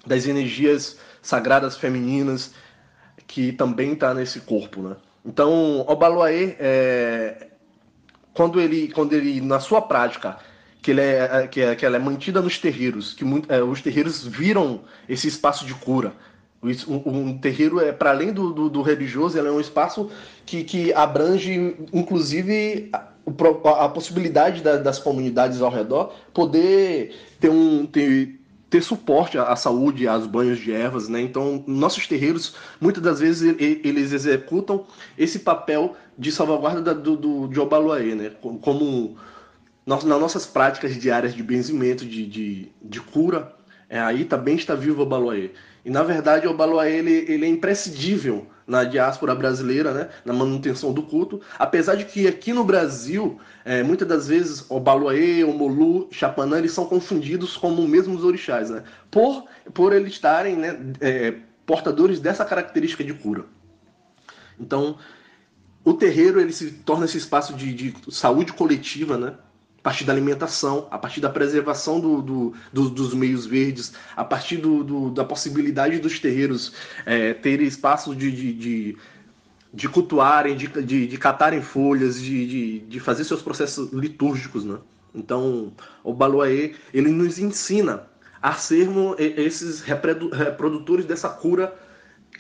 das 0.07 0.27
energias 0.27 0.99
sagradas 1.23 1.79
femininas, 1.79 2.53
que 3.27 3.53
também 3.53 3.95
está 3.95 4.13
nesse 4.13 4.41
corpo, 4.41 4.83
né? 4.83 4.97
Então, 5.25 5.81
o 5.81 6.27
é, 6.29 7.49
quando, 8.33 8.61
ele, 8.61 8.93
quando 8.93 9.15
ele, 9.15 9.41
na 9.41 9.59
sua 9.59 9.83
prática, 9.83 10.39
que, 10.87 10.93
ele 10.93 11.01
é, 11.01 11.31
é 11.33 11.47
que, 11.49 11.61
é, 11.61 11.75
que 11.75 11.85
ela 11.85 11.97
é 11.97 11.99
mantida 11.99 12.41
nos 12.41 12.59
terreiros, 12.59 13.13
que 13.13 13.25
muito, 13.25 13.53
é, 13.53 13.61
os 13.61 13.83
terreiros 13.83 14.25
viram 14.25 14.83
esse 15.09 15.27
espaço 15.27 15.67
de 15.67 15.75
cura. 15.75 16.13
Um, 16.63 17.03
um 17.05 17.39
terreiro 17.39 17.81
é 17.81 17.91
para 17.91 18.11
além 18.11 18.33
do, 18.33 18.53
do, 18.53 18.71
do, 18.71 18.83
religioso, 18.83 19.37
é 19.37 19.51
um 19.51 19.59
espaço 19.59 20.09
que, 20.45 20.63
que 20.63 20.93
abrange, 20.93 21.75
inclusive, 21.93 22.89
a, 22.93 23.05
a 23.85 23.89
possibilidade 23.89 24.63
da, 24.63 24.77
das 24.77 25.01
comunidades 25.01 25.61
ao 25.61 25.73
redor 25.73 26.15
poder 26.33 27.17
ter 27.41 27.51
um 27.51 27.85
ter, 27.85 28.39
ter 28.71 28.81
suporte 28.81 29.37
à 29.39 29.57
saúde, 29.57 30.07
aos 30.07 30.25
banhos 30.25 30.61
de 30.61 30.73
ervas, 30.73 31.09
né? 31.09 31.21
Então, 31.21 31.65
nossos 31.67 32.07
terreiros, 32.07 32.55
muitas 32.81 33.03
das 33.03 33.19
vezes, 33.19 33.57
eles 33.59 34.13
executam 34.13 34.87
esse 35.19 35.41
papel 35.41 35.97
de 36.17 36.31
salvaguarda 36.31 36.95
do, 36.95 37.17
do, 37.17 37.49
de 37.49 37.59
Obaluaê, 37.59 38.15
né? 38.15 38.31
Como 38.41 39.17
nas 39.87 40.03
nossas 40.05 40.45
práticas 40.45 40.97
diárias 40.97 41.33
de 41.33 41.43
benzimento, 41.43 42.05
de, 42.05 42.27
de, 42.27 42.73
de 42.83 43.01
cura, 43.01 43.55
é, 43.89 44.01
aí 44.01 44.25
também 44.25 44.57
está 44.57 44.75
vivo 44.75 45.01
o 45.01 45.03
Obaluaê. 45.05 45.51
E, 45.85 45.91
na 45.91 46.03
verdade, 46.03 46.49
o 46.49 46.51
Obaluaê, 46.51 46.97
ele, 46.97 47.25
ele 47.29 47.47
é 47.47 47.49
imprescindível 47.49 48.49
na 48.67 48.83
diáspora 48.83 49.33
brasileira, 49.33 49.93
né, 49.95 50.09
na 50.25 50.33
manutenção 50.33 50.93
do 50.93 51.05
culto, 51.05 51.41
apesar 51.57 51.95
de 51.95 52.05
que 52.05 52.27
aqui 52.27 52.53
no 52.53 52.65
Brasil, 52.65 53.39
é, 53.65 53.85
muitas 53.85 54.09
das 54.09 54.27
vezes, 54.27 54.67
o 54.69 54.81
Baluaê, 54.81 55.45
o 55.45 55.53
Molu, 55.53 56.09
Chapanã, 56.11 56.59
eles 56.59 56.73
são 56.73 56.85
confundidos 56.87 57.57
como 57.57 57.87
mesmos 57.87 58.25
orixás, 58.25 58.71
né, 58.71 58.83
por, 59.09 59.45
por 59.73 59.93
eles 59.93 60.15
estarem 60.15 60.57
né, 60.57 60.77
é, 61.01 61.35
portadores 61.65 62.19
dessa 62.19 62.45
característica 62.45 63.05
de 63.05 63.15
cura. 63.15 63.45
Então, 64.59 64.99
o 65.85 65.95
terreiro 65.95 66.41
ele 66.41 66.53
se 66.53 66.73
torna 66.73 67.05
esse 67.05 67.19
espaço 67.19 67.55
de, 67.55 67.73
de 67.73 67.95
saúde 68.11 68.53
coletiva, 68.53 69.17
né, 69.17 69.35
partir 69.87 70.03
da 70.03 70.13
alimentação, 70.13 70.89
a 70.91 70.99
partir 70.99 71.21
da 71.21 71.31
preservação 71.31 72.01
do, 72.01 72.21
do, 72.21 72.55
do, 72.73 72.91
dos 72.91 73.15
meios 73.15 73.47
verdes, 73.47 73.93
a 74.17 74.25
partir 74.25 74.61
da 75.15 75.25
possibilidade 75.25 76.01
dos 76.01 76.19
terreiros 76.19 76.73
é, 77.07 77.33
terem 77.35 77.69
espaços 77.69 78.19
de, 78.19 78.33
de, 78.33 78.53
de, 78.53 78.97
de 79.73 79.89
cultuarem, 79.89 80.57
de, 80.57 80.67
de, 80.67 81.07
de 81.07 81.17
catarem 81.17 81.63
folhas, 81.63 82.21
de, 82.21 82.49
de, 82.49 82.79
de 82.81 82.99
fazer 82.99 83.23
seus 83.23 83.41
processos 83.41 83.93
litúrgicos. 83.93 84.65
Né? 84.65 84.77
Então, 85.15 85.73
o 86.03 86.13
Baluaê, 86.13 86.75
ele 86.93 87.11
nos 87.11 87.39
ensina 87.39 88.09
a 88.43 88.55
sermos 88.55 89.15
esses 89.21 89.83
reprodutores 89.83 91.07
dessa 91.07 91.29
cura 91.29 91.73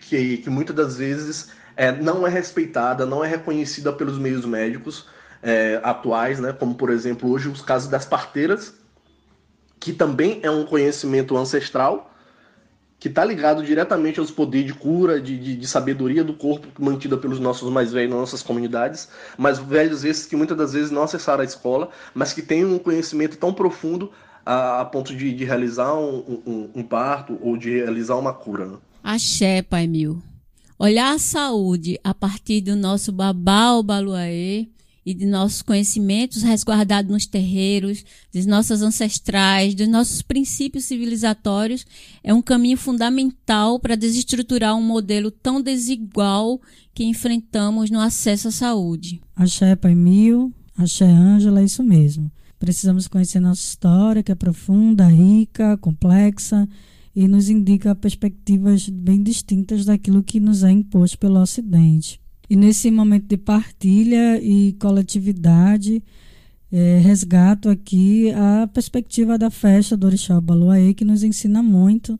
que, 0.08 0.38
que 0.38 0.50
muitas 0.50 0.74
das 0.74 0.96
vezes 0.96 1.52
é, 1.76 1.92
não 1.92 2.26
é 2.26 2.30
respeitada, 2.30 3.06
não 3.06 3.24
é 3.24 3.28
reconhecida 3.28 3.92
pelos 3.92 4.18
meios 4.18 4.44
médicos, 4.44 5.06
é, 5.46 5.80
atuais, 5.84 6.40
né? 6.40 6.52
como 6.52 6.74
por 6.74 6.90
exemplo 6.90 7.30
hoje 7.30 7.48
os 7.48 7.62
casos 7.62 7.88
das 7.88 8.04
parteiras, 8.04 8.74
que 9.78 9.92
também 9.92 10.40
é 10.42 10.50
um 10.50 10.66
conhecimento 10.66 11.36
ancestral, 11.36 12.12
que 12.98 13.06
está 13.06 13.24
ligado 13.24 13.62
diretamente 13.62 14.18
aos 14.18 14.32
poderes 14.32 14.66
de 14.66 14.74
cura, 14.74 15.20
de, 15.20 15.38
de, 15.38 15.56
de, 15.56 15.68
sabedoria 15.68 16.24
do 16.24 16.34
corpo 16.34 16.66
mantida 16.82 17.16
pelos 17.16 17.38
nossos 17.38 17.70
mais 17.70 17.92
velhos 17.92 18.10
nas 18.10 18.18
nossas 18.18 18.42
comunidades, 18.42 19.08
mas 19.38 19.60
velhos 19.60 20.02
esses 20.02 20.26
que 20.26 20.34
muitas 20.34 20.56
das 20.56 20.72
vezes 20.72 20.90
não 20.90 21.04
acessaram 21.04 21.42
a 21.42 21.44
escola, 21.44 21.90
mas 22.12 22.32
que 22.32 22.42
têm 22.42 22.64
um 22.64 22.78
conhecimento 22.78 23.36
tão 23.36 23.54
profundo 23.54 24.10
a, 24.44 24.80
a 24.80 24.84
ponto 24.84 25.14
de, 25.14 25.32
de 25.32 25.44
realizar 25.44 25.94
um, 25.94 26.40
um, 26.44 26.70
um, 26.74 26.82
parto 26.82 27.38
ou 27.40 27.56
de 27.56 27.70
realizar 27.70 28.16
uma 28.16 28.32
cura. 28.32 28.66
Né? 28.66 28.76
Axé, 29.04 29.62
Pai 29.62 29.86
Mil. 29.86 30.20
Olhar 30.76 31.14
a 31.14 31.18
saúde 31.20 32.00
a 32.02 32.12
partir 32.12 32.62
do 32.62 32.74
nosso 32.74 33.12
babau 33.12 33.82
baluaê 33.84 34.66
e 35.06 35.14
de 35.14 35.24
nossos 35.24 35.62
conhecimentos 35.62 36.42
resguardados 36.42 37.12
nos 37.12 37.26
terreiros, 37.26 38.04
dos 38.34 38.44
nossos 38.44 38.82
ancestrais, 38.82 39.72
dos 39.72 39.86
nossos 39.86 40.20
princípios 40.20 40.86
civilizatórios, 40.86 41.86
é 42.24 42.34
um 42.34 42.42
caminho 42.42 42.76
fundamental 42.76 43.78
para 43.78 43.94
desestruturar 43.94 44.74
um 44.74 44.82
modelo 44.82 45.30
tão 45.30 45.62
desigual 45.62 46.60
que 46.92 47.04
enfrentamos 47.04 47.88
no 47.88 48.00
acesso 48.00 48.48
à 48.48 48.50
saúde. 48.50 49.20
Axé 49.36 49.76
Pai 49.76 49.94
Mil, 49.94 50.52
Axé 50.76 51.04
Ângela, 51.04 51.60
é 51.60 51.64
isso 51.64 51.84
mesmo. 51.84 52.28
Precisamos 52.58 53.06
conhecer 53.06 53.38
nossa 53.38 53.62
história, 53.62 54.24
que 54.24 54.32
é 54.32 54.34
profunda, 54.34 55.06
rica, 55.06 55.76
complexa 55.76 56.68
e 57.14 57.28
nos 57.28 57.48
indica 57.48 57.94
perspectivas 57.94 58.88
bem 58.88 59.22
distintas 59.22 59.84
daquilo 59.84 60.24
que 60.24 60.40
nos 60.40 60.64
é 60.64 60.70
imposto 60.72 61.16
pelo 61.16 61.40
Ocidente. 61.40 62.20
E 62.48 62.56
nesse 62.56 62.90
momento 62.90 63.26
de 63.26 63.36
partilha 63.36 64.40
e 64.40 64.72
coletividade, 64.74 66.02
é, 66.70 66.98
resgato 66.98 67.68
aqui 67.68 68.30
a 68.32 68.66
perspectiva 68.66 69.38
da 69.38 69.50
festa 69.50 69.96
do 69.96 70.06
Orixá 70.06 70.40
Baluaê, 70.40 70.94
que 70.94 71.04
nos 71.04 71.22
ensina 71.22 71.62
muito 71.62 72.18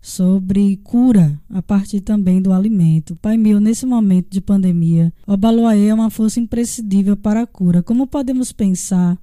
sobre 0.00 0.78
cura 0.84 1.40
a 1.48 1.62
partir 1.62 2.00
também 2.00 2.40
do 2.40 2.52
alimento. 2.52 3.16
Pai 3.16 3.36
Mil, 3.36 3.58
nesse 3.58 3.86
momento 3.86 4.28
de 4.28 4.40
pandemia, 4.40 5.12
o 5.26 5.36
Baluaê 5.36 5.88
é 5.88 5.94
uma 5.94 6.10
força 6.10 6.38
imprescindível 6.38 7.16
para 7.16 7.42
a 7.42 7.46
cura. 7.46 7.82
Como 7.82 8.06
podemos 8.06 8.52
pensar 8.52 9.16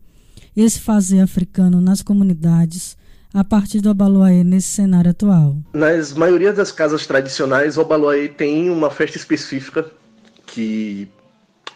esse 0.56 0.80
fazer 0.80 1.20
africano 1.20 1.80
nas 1.80 2.02
comunidades 2.02 2.98
a 3.34 3.44
partir 3.44 3.80
do 3.80 3.90
Obaluaê 3.90 4.44
nesse 4.44 4.68
cenário 4.68 5.12
atual? 5.12 5.56
Nas 5.74 6.14
maioria 6.14 6.52
das 6.52 6.72
casas 6.72 7.06
tradicionais, 7.06 7.78
o 7.78 7.82
Obaluaê 7.82 8.28
tem 8.28 8.70
uma 8.70 8.90
festa 8.90 9.18
específica 9.18 9.90
que 10.52 11.10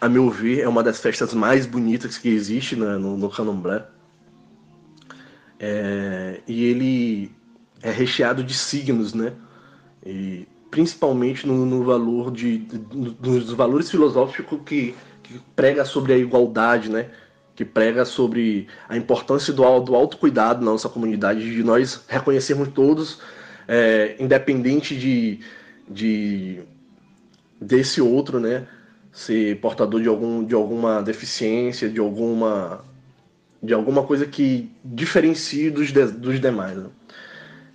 a 0.00 0.08
meu 0.08 0.30
ver, 0.30 0.60
é 0.60 0.68
uma 0.68 0.82
das 0.82 1.00
festas 1.00 1.32
mais 1.32 1.64
bonitas 1.64 2.18
que 2.18 2.28
existe 2.28 2.76
no, 2.76 3.16
no 3.16 3.30
candomblé. 3.30 3.84
É, 5.58 6.40
e 6.46 6.64
ele 6.64 7.32
é 7.82 7.90
recheado 7.90 8.44
de 8.44 8.52
signos, 8.52 9.14
né? 9.14 9.32
E 10.04 10.46
principalmente 10.70 11.46
no, 11.46 11.64
no 11.64 11.82
valor 11.82 12.30
de, 12.30 12.58
dos 12.58 13.52
valores 13.52 13.90
filosóficos 13.90 14.60
que, 14.66 14.94
que, 15.22 15.40
prega 15.54 15.84
sobre 15.86 16.12
a 16.12 16.18
igualdade, 16.18 16.90
né? 16.90 17.08
Que 17.54 17.64
prega 17.64 18.04
sobre 18.04 18.68
a 18.86 18.98
importância 18.98 19.50
do, 19.54 19.80
do 19.80 19.96
autocuidado 19.96 20.62
na 20.62 20.72
nossa 20.72 20.90
comunidade, 20.90 21.40
de 21.40 21.64
nós 21.64 22.04
reconhecermos 22.06 22.68
todos, 22.68 23.18
é, 23.66 24.14
independente 24.20 24.94
de, 24.94 25.40
de 25.88 26.60
desse 27.60 28.00
outro, 28.00 28.40
né? 28.40 28.66
Ser 29.12 29.58
portador 29.60 30.02
de, 30.02 30.08
algum, 30.08 30.44
de 30.44 30.54
alguma 30.54 31.02
deficiência, 31.02 31.88
de 31.88 32.00
alguma 32.00 32.84
de 33.62 33.72
alguma 33.72 34.02
coisa 34.04 34.26
que 34.26 34.70
diferencie 34.84 35.70
dos, 35.70 35.90
de, 35.90 36.04
dos 36.06 36.40
demais. 36.40 36.76
Né? 36.76 36.86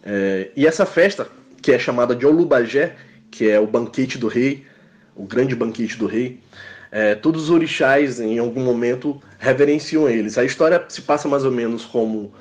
É, 0.03 0.51
e 0.55 0.65
essa 0.65 0.85
festa, 0.85 1.27
que 1.61 1.71
é 1.71 1.79
chamada 1.79 2.15
de 2.15 2.25
Olubagé, 2.25 2.95
que 3.29 3.49
é 3.49 3.59
o 3.59 3.67
banquete 3.67 4.17
do 4.17 4.27
rei, 4.27 4.65
o 5.15 5.25
grande 5.25 5.55
banquete 5.55 5.97
do 5.97 6.05
rei, 6.05 6.39
é, 6.91 7.15
todos 7.15 7.43
os 7.43 7.49
orixás, 7.49 8.19
em 8.19 8.37
algum 8.37 8.61
momento, 8.61 9.21
reverenciam 9.39 10.09
eles. 10.09 10.37
A 10.37 10.43
história 10.43 10.83
se 10.89 11.01
passa 11.01 11.27
mais 11.27 11.45
ou 11.45 11.51
menos 11.51 11.85
como 11.85 12.33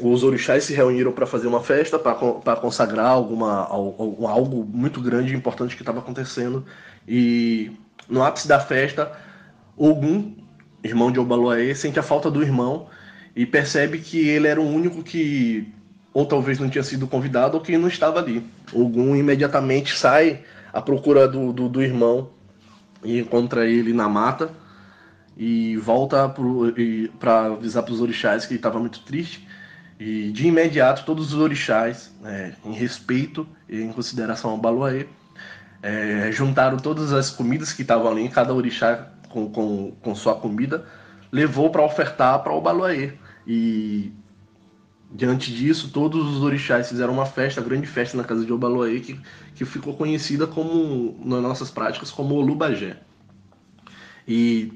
os 0.00 0.22
orixás 0.22 0.64
se 0.64 0.74
reuniram 0.74 1.12
para 1.12 1.26
fazer 1.26 1.46
uma 1.46 1.60
festa, 1.60 1.98
para 1.98 2.56
consagrar 2.56 3.06
alguma, 3.06 3.66
algo 3.66 4.64
muito 4.64 5.00
grande 5.00 5.32
e 5.32 5.36
importante 5.36 5.74
que 5.74 5.82
estava 5.82 5.98
acontecendo. 5.98 6.64
E 7.06 7.72
no 8.08 8.22
ápice 8.22 8.46
da 8.46 8.60
festa, 8.60 9.12
Ogum, 9.76 10.34
irmão 10.82 11.10
de 11.10 11.18
Obaloaê, 11.18 11.74
sente 11.74 11.98
a 11.98 12.02
falta 12.02 12.30
do 12.30 12.42
irmão 12.42 12.86
e 13.34 13.44
percebe 13.44 13.98
que 13.98 14.28
ele 14.28 14.48
era 14.48 14.60
o 14.60 14.66
único 14.66 15.02
que 15.02 15.72
ou 16.12 16.26
talvez 16.26 16.58
não 16.58 16.68
tinha 16.68 16.82
sido 16.82 17.06
convidado 17.06 17.56
ou 17.56 17.62
que 17.62 17.76
não 17.76 17.88
estava 17.88 18.18
ali. 18.18 18.44
Ogum 18.72 19.14
imediatamente 19.14 19.96
sai 19.96 20.42
à 20.72 20.80
procura 20.80 21.28
do, 21.28 21.52
do, 21.52 21.68
do 21.68 21.82
irmão 21.82 22.30
e 23.04 23.18
encontra 23.18 23.66
ele 23.66 23.92
na 23.92 24.08
mata 24.08 24.50
e 25.36 25.76
volta 25.76 26.32
para 27.20 27.46
avisar 27.46 27.84
para 27.84 27.92
os 27.92 28.00
orixás 28.00 28.44
que 28.44 28.54
ele 28.54 28.58
estava 28.58 28.80
muito 28.80 29.00
triste. 29.00 29.47
E 29.98 30.30
de 30.30 30.46
imediato, 30.46 31.04
todos 31.04 31.32
os 31.32 31.40
orixás, 31.40 32.12
é, 32.24 32.52
em 32.64 32.72
respeito 32.72 33.46
e 33.68 33.80
em 33.80 33.92
consideração 33.92 34.50
ao 34.50 34.58
Baluaê, 34.58 35.06
é, 35.82 36.30
juntaram 36.30 36.76
todas 36.76 37.12
as 37.12 37.30
comidas 37.30 37.72
que 37.72 37.82
estavam 37.82 38.10
ali, 38.10 38.28
cada 38.28 38.54
orixá 38.54 39.10
com, 39.28 39.50
com, 39.50 39.92
com 40.00 40.14
sua 40.14 40.36
comida, 40.36 40.84
levou 41.32 41.70
para 41.70 41.82
ofertar 41.82 42.42
para 42.42 42.52
o 42.52 42.60
Baluaê. 42.60 43.12
E 43.46 44.12
diante 45.10 45.52
disso, 45.52 45.90
todos 45.90 46.26
os 46.36 46.42
orixás 46.42 46.88
fizeram 46.88 47.12
uma 47.12 47.26
festa, 47.26 47.60
grande 47.60 47.86
festa 47.86 48.16
na 48.16 48.24
casa 48.24 48.44
de 48.44 48.52
Obaloaê, 48.52 49.00
que, 49.00 49.20
que 49.54 49.64
ficou 49.64 49.96
conhecida 49.96 50.46
como, 50.46 51.18
nas 51.24 51.42
nossas 51.42 51.70
práticas, 51.70 52.10
como 52.10 52.34
Olubagé. 52.34 52.98
E 54.26 54.72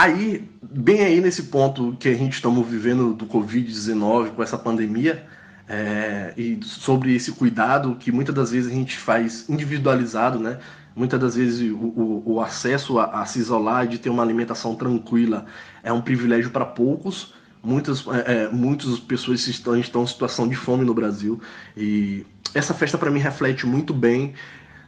aí, 0.00 0.48
bem 0.62 1.02
aí 1.02 1.20
nesse 1.20 1.44
ponto 1.44 1.94
que 1.98 2.08
a 2.08 2.14
gente 2.14 2.32
estamos 2.32 2.66
vivendo 2.66 3.12
do 3.12 3.26
Covid-19, 3.26 4.30
com 4.30 4.42
essa 4.42 4.56
pandemia, 4.56 5.26
é, 5.68 6.32
e 6.36 6.58
sobre 6.62 7.14
esse 7.14 7.32
cuidado 7.32 7.94
que 7.96 8.10
muitas 8.10 8.34
das 8.34 8.50
vezes 8.50 8.72
a 8.72 8.74
gente 8.74 8.96
faz 8.96 9.48
individualizado, 9.48 10.38
né? 10.38 10.58
Muitas 10.96 11.20
das 11.20 11.36
vezes 11.36 11.70
o, 11.70 11.76
o, 11.76 12.22
o 12.34 12.40
acesso 12.40 12.98
a, 12.98 13.20
a, 13.20 13.26
se 13.26 13.38
isolar 13.38 13.86
de 13.86 13.98
ter 13.98 14.10
uma 14.10 14.22
alimentação 14.22 14.74
tranquila 14.74 15.46
é 15.82 15.92
um 15.92 16.00
privilégio 16.00 16.50
para 16.50 16.64
poucos. 16.64 17.34
Muitas, 17.62 18.04
é, 18.08 18.44
é, 18.44 18.48
muitas 18.48 18.98
pessoas 18.98 19.46
estão, 19.46 19.76
estão 19.78 20.02
em 20.02 20.06
situação 20.06 20.48
de 20.48 20.56
fome 20.56 20.84
no 20.84 20.94
Brasil. 20.94 21.40
E 21.76 22.26
essa 22.52 22.74
festa, 22.74 22.98
para 22.98 23.10
mim, 23.10 23.20
reflete 23.20 23.66
muito 23.66 23.94
bem 23.94 24.34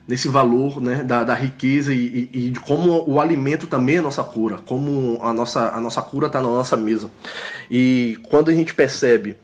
nesse 0.06 0.28
valor 0.28 0.80
né, 0.80 1.02
da, 1.04 1.24
da 1.24 1.34
riqueza 1.34 1.94
e, 1.94 2.30
e, 2.32 2.46
e, 2.46 2.50
de 2.50 2.60
como 2.60 3.08
o 3.08 3.20
alimento 3.20 3.66
também 3.66 3.98
é 3.98 4.00
nossa 4.00 4.24
cura, 4.24 4.58
como 4.66 5.18
a 5.22 5.32
nossa, 5.32 5.70
a 5.70 5.80
nossa 5.80 6.02
cura 6.02 6.26
está 6.26 6.40
na 6.40 6.48
nossa 6.48 6.76
mesa. 6.76 7.10
E 7.70 8.18
quando 8.28 8.50
a 8.50 8.54
gente 8.54 8.74
percebe 8.74 9.36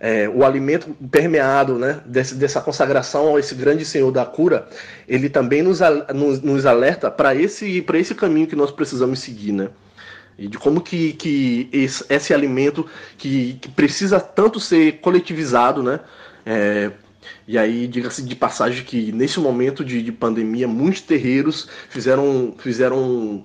é, 0.00 0.28
o 0.28 0.44
alimento 0.44 0.94
permeado 1.10 1.78
né, 1.78 2.00
desse, 2.04 2.34
dessa 2.34 2.60
consagração 2.60 3.36
a 3.36 3.40
esse 3.40 3.54
grande 3.54 3.84
Senhor 3.84 4.10
da 4.10 4.26
cura, 4.26 4.68
ele 5.06 5.28
também 5.28 5.62
nos, 5.62 5.78
nos, 6.12 6.42
nos 6.42 6.66
alerta 6.66 7.08
para 7.08 7.34
esse, 7.34 7.84
esse 7.94 8.14
caminho 8.14 8.48
que 8.48 8.56
nós 8.56 8.72
precisamos 8.72 9.20
seguir. 9.20 9.52
Né? 9.52 9.68
E 10.36 10.48
de 10.48 10.58
como 10.58 10.80
que, 10.80 11.12
que 11.12 11.68
esse, 11.72 12.04
esse 12.08 12.34
alimento 12.34 12.84
que, 13.16 13.54
que, 13.60 13.68
precisa 13.68 14.18
tanto 14.18 14.58
ser 14.58 14.98
coletivizado, 15.00 15.82
né? 15.82 16.00
É, 16.44 16.90
e 17.46 17.58
aí, 17.58 17.86
diga-se 17.86 18.22
de 18.22 18.34
passagem 18.34 18.84
que 18.84 19.12
nesse 19.12 19.40
momento 19.40 19.84
de, 19.84 20.02
de, 20.02 20.12
pandemia, 20.12 20.68
muitos 20.68 21.02
terreiros 21.02 21.68
fizeram, 21.88 22.54
fizeram 22.58 23.44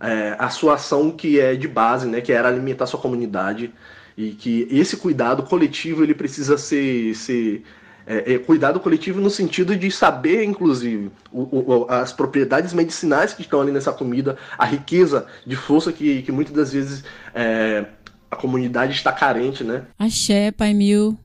é, 0.00 0.36
a 0.38 0.50
sua 0.50 0.74
ação 0.74 1.10
que 1.10 1.40
é 1.40 1.54
de 1.54 1.68
base, 1.68 2.06
né? 2.06 2.20
Que 2.20 2.32
era 2.32 2.48
alimentar 2.48 2.86
sua 2.86 3.00
comunidade 3.00 3.72
e 4.16 4.30
que 4.30 4.68
esse 4.70 4.96
cuidado 4.96 5.42
coletivo 5.42 6.02
ele 6.02 6.14
precisa 6.14 6.56
ser, 6.56 7.14
ser 7.14 7.64
é, 8.06 8.34
é, 8.34 8.38
cuidado 8.38 8.78
coletivo 8.78 9.20
no 9.20 9.30
sentido 9.30 9.76
de 9.76 9.90
saber, 9.90 10.44
inclusive, 10.44 11.10
o, 11.32 11.40
o, 11.42 11.86
as 11.88 12.12
propriedades 12.12 12.72
medicinais 12.72 13.32
que 13.32 13.42
estão 13.42 13.60
ali 13.60 13.72
nessa 13.72 13.92
comida, 13.92 14.36
a 14.58 14.64
riqueza 14.64 15.26
de 15.46 15.56
força 15.56 15.92
que, 15.92 16.22
que 16.22 16.30
muitas 16.30 16.54
das 16.54 16.72
vezes 16.72 17.04
é, 17.34 17.84
a 18.30 18.36
comunidade 18.36 18.92
está 18.92 19.12
carente, 19.12 19.64
né? 19.64 19.82
Axé, 19.98 20.50
Pai 20.50 20.74
Mil. 20.74 21.18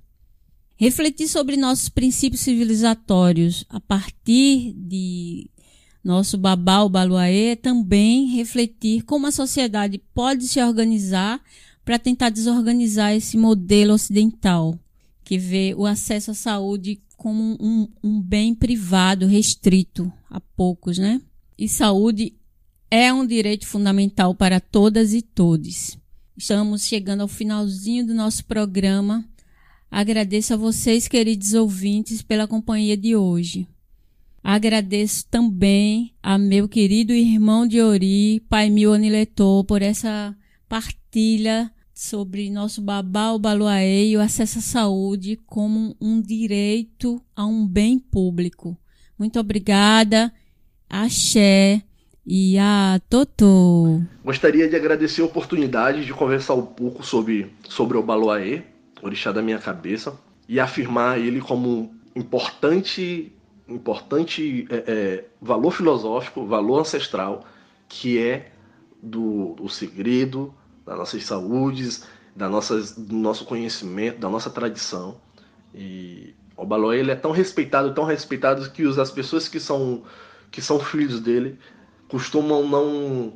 Refletir 0.79 1.27
sobre 1.27 1.57
nossos 1.57 1.89
princípios 1.89 2.39
civilizatórios 2.39 3.65
a 3.67 3.81
partir 3.81 4.73
de 4.77 5.51
nosso 6.01 6.37
babá, 6.37 6.83
o 6.83 6.89
Baluaê, 6.89 7.57
também 7.57 8.27
refletir 8.27 9.03
como 9.03 9.27
a 9.27 9.31
sociedade 9.31 10.01
pode 10.13 10.47
se 10.47 10.63
organizar 10.63 11.41
para 11.83 11.99
tentar 11.99 12.29
desorganizar 12.29 13.13
esse 13.13 13.35
modelo 13.35 13.93
ocidental, 13.93 14.79
que 15.21 15.37
vê 15.37 15.75
o 15.77 15.85
acesso 15.85 16.31
à 16.31 16.33
saúde 16.33 17.01
como 17.17 17.57
um, 17.59 17.85
um 18.01 18.21
bem 18.21 18.55
privado, 18.55 19.27
restrito 19.27 20.09
a 20.29 20.39
poucos, 20.39 20.97
né? 20.97 21.21
E 21.57 21.67
saúde 21.67 22.33
é 22.89 23.11
um 23.11 23.27
direito 23.27 23.67
fundamental 23.67 24.33
para 24.33 24.61
todas 24.61 25.13
e 25.13 25.21
todos. 25.21 25.97
Estamos 26.37 26.85
chegando 26.85 27.19
ao 27.19 27.27
finalzinho 27.27 28.07
do 28.07 28.13
nosso 28.13 28.45
programa. 28.45 29.27
Agradeço 29.91 30.53
a 30.53 30.57
vocês, 30.57 31.07
queridos 31.07 31.53
ouvintes, 31.53 32.21
pela 32.21 32.47
companhia 32.47 32.95
de 32.95 33.15
hoje. 33.15 33.67
Agradeço 34.43 35.25
também 35.29 36.13
a 36.21 36.37
meu 36.37 36.67
querido 36.69 37.11
irmão 37.11 37.67
de 37.67 37.81
Ori, 37.81 38.39
Pai 38.47 38.69
Mil 38.69 38.93
Aniletor, 38.93 39.63
por 39.63 39.81
essa 39.81 40.35
partilha 40.67 41.71
sobre 41.93 42.49
nosso 42.49 42.81
babá, 42.81 43.31
o 43.31 43.39
baluaê 43.39 44.09
e 44.09 44.15
o 44.15 44.21
acesso 44.21 44.59
à 44.59 44.61
saúde 44.61 45.37
como 45.45 45.95
um 45.99 46.21
direito 46.21 47.21
a 47.35 47.45
um 47.45 47.67
bem 47.67 47.99
público. 47.99 48.77
Muito 49.17 49.37
obrigada, 49.39 50.31
axé 50.89 51.83
e 52.25 52.57
a 52.57 53.01
Totô. 53.09 54.01
Gostaria 54.23 54.69
de 54.69 54.75
agradecer 54.75 55.21
a 55.21 55.25
oportunidade 55.25 56.05
de 56.05 56.13
conversar 56.13 56.53
um 56.53 56.65
pouco 56.65 57.03
sobre, 57.03 57.51
sobre 57.67 57.97
o 57.97 58.03
baluaê, 58.03 58.61
orixá 59.01 59.31
da 59.31 59.41
minha 59.41 59.59
cabeça, 59.59 60.17
e 60.47 60.59
afirmar 60.59 61.19
ele 61.19 61.41
como 61.41 61.95
importante, 62.15 63.31
importante 63.67 64.67
é, 64.69 64.75
é, 64.75 65.25
valor 65.41 65.71
filosófico, 65.71 66.45
valor 66.45 66.79
ancestral, 66.79 67.45
que 67.87 68.17
é 68.17 68.51
do, 69.01 69.53
do 69.53 69.69
segredo, 69.69 70.53
das 70.85 70.97
nossas 70.97 71.23
saúdes, 71.23 72.05
da 72.35 72.49
nossas, 72.49 72.95
do 72.95 73.15
nosso 73.15 73.45
conhecimento, 73.45 74.19
da 74.19 74.29
nossa 74.29 74.49
tradição. 74.49 75.17
E 75.73 76.33
o 76.57 76.65
Baloé 76.65 76.99
ele 76.99 77.11
é 77.11 77.15
tão 77.15 77.31
respeitado, 77.31 77.93
tão 77.93 78.03
respeitado 78.03 78.69
que 78.71 78.83
as 78.99 79.11
pessoas 79.11 79.47
que 79.47 79.59
são 79.59 80.03
que 80.51 80.63
são 80.63 80.79
filhos 80.79 81.19
dele 81.19 81.59
costumam 82.07 82.67
não 82.67 83.33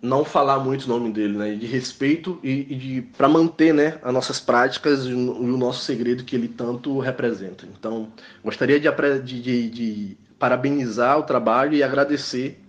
não 0.00 0.24
falar 0.24 0.60
muito 0.60 0.84
o 0.84 0.88
nome 0.88 1.12
dele, 1.12 1.36
né? 1.36 1.54
De 1.54 1.66
respeito 1.66 2.38
e, 2.42 2.66
e 2.70 2.74
de 2.76 3.02
para 3.02 3.28
manter, 3.28 3.74
né, 3.74 3.98
as 4.02 4.12
nossas 4.12 4.38
práticas 4.40 5.04
e 5.04 5.12
o, 5.12 5.56
nosso 5.56 5.84
segredo 5.84 6.24
que 6.24 6.36
ele 6.36 6.48
tanto 6.48 6.98
representa. 6.98 7.66
Então, 7.66 8.08
gostaria 8.42 8.78
de, 8.78 8.90
de, 9.20 9.70
de 9.70 10.16
parabenizar 10.38 11.18
o 11.18 11.24
trabalho 11.24 11.74
e 11.74 11.82
agradecer 11.82 12.60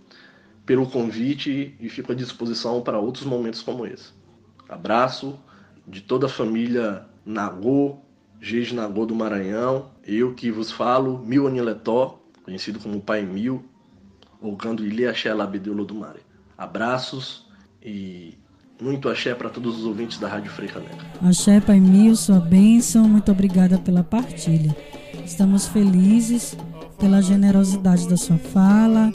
pelo 0.66 0.88
convite 0.88 1.74
e 1.80 1.88
fico 1.88 2.12
à 2.12 2.14
disposição 2.14 2.80
para 2.82 2.98
outros 2.98 3.24
momentos 3.24 3.62
como 3.62 3.86
esse. 3.86 4.12
Abraço 4.68 5.38
de 5.86 6.00
toda 6.00 6.26
a 6.26 6.28
família 6.28 7.06
Nagô, 7.24 7.98
Gege 8.40 8.74
Nagô 8.74 9.04
do 9.04 9.14
Maranhão, 9.14 9.90
eu 10.06 10.34
que 10.34 10.50
vos 10.50 10.70
falo, 10.70 11.18
Mil 11.18 11.46
Aniletó, 11.46 12.20
conhecido 12.44 12.78
como 12.78 13.00
Pai 13.00 13.22
Mil, 13.22 13.64
Ogando 14.40 14.84
Ili 14.84 15.06
Axé 15.06 15.32
Labideulo 15.34 15.84
do 15.84 15.94
Mare. 15.94 16.29
Abraços 16.60 17.46
e 17.82 18.34
muito 18.78 19.08
axé 19.08 19.34
para 19.34 19.48
todos 19.48 19.78
os 19.78 19.86
ouvintes 19.86 20.18
da 20.18 20.28
Rádio 20.28 20.50
Frei 20.50 20.68
Caneca. 20.68 21.06
Axé, 21.26 21.58
Pai 21.58 21.80
Mil, 21.80 22.14
sua 22.14 22.38
bênção, 22.38 23.08
muito 23.08 23.32
obrigada 23.32 23.78
pela 23.78 24.04
partilha. 24.04 24.76
Estamos 25.24 25.66
felizes 25.66 26.54
pela 26.98 27.22
generosidade 27.22 28.06
da 28.06 28.16
sua 28.18 28.36
fala 28.36 29.10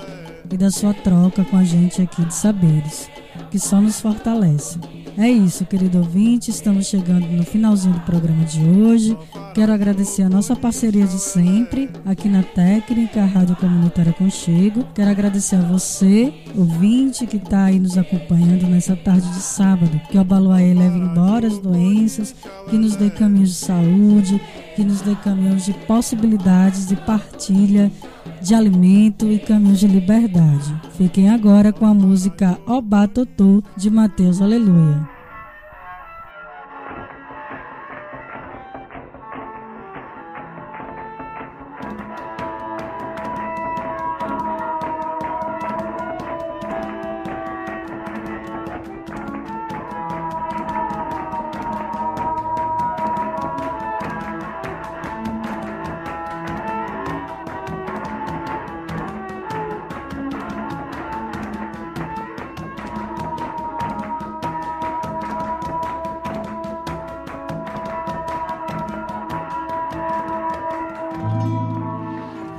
e 0.52 0.58
da 0.58 0.72
sua 0.72 0.92
troca 0.92 1.46
com 1.46 1.58
a 1.58 1.64
gente 1.64 2.02
aqui 2.02 2.26
de 2.26 2.34
saberes, 2.34 3.08
que 3.52 3.60
só 3.60 3.80
nos 3.80 4.02
fortalece. 4.02 4.80
É 5.18 5.30
isso, 5.30 5.66
querido 5.66 6.00
ouvinte, 6.00 6.52
estamos 6.52 6.88
chegando 6.88 7.26
no 7.28 7.46
finalzinho 7.46 7.94
do 7.94 8.02
programa 8.02 8.44
de 8.44 8.60
hoje. 8.62 9.18
Quero 9.54 9.72
agradecer 9.72 10.24
a 10.24 10.30
nossa 10.30 10.58
parceria 10.58 11.08
de 11.08 11.18
sempre 11.18 11.90
aqui 12.06 12.28
na 12.28 12.44
técnica, 12.44 13.24
Rádio 13.24 13.56
Comunitária 13.56 14.12
Conchego. 14.12 14.86
Quero 14.94 15.10
agradecer 15.10 15.56
a 15.56 15.62
você, 15.62 16.34
ouvinte, 16.54 17.26
que 17.26 17.38
está 17.38 17.66
aí 17.66 17.80
nos 17.80 17.98
acompanhando 17.98 18.68
nessa 18.68 18.94
tarde 18.94 19.30
de 19.30 19.40
sábado. 19.40 20.02
Que 20.12 20.18
o 20.18 20.22
Abaluaê 20.22 20.74
leve 20.74 21.00
embora 21.00 21.48
as 21.48 21.60
doenças, 21.60 22.36
que 22.70 22.78
nos 22.78 22.98
dê 22.98 23.10
caminhos 23.10 23.50
de 23.50 23.56
saúde, 23.56 24.42
que 24.76 24.84
nos 24.84 25.00
dê 25.00 25.16
caminhos 25.16 25.64
de 25.64 25.74
possibilidades 25.86 26.88
de 26.88 26.98
partilha 26.98 27.90
de 28.42 28.54
alimento 28.54 29.32
e 29.32 29.40
caminhos 29.40 29.80
de 29.80 29.88
liberdade. 29.88 30.74
Fiquem 30.98 31.30
agora 31.30 31.72
com 31.72 31.86
a 31.86 31.94
música 31.94 32.58
Obá 32.66 33.08
Totô 33.08 33.64
de 33.78 33.90
Mateus 33.90 34.42
Aleluia. 34.42 35.15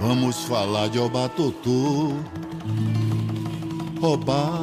Vamos 0.06 0.44
falar 0.44 0.88
de 0.88 1.00
Obatotô. 1.00 2.12
Obá, 4.00 4.62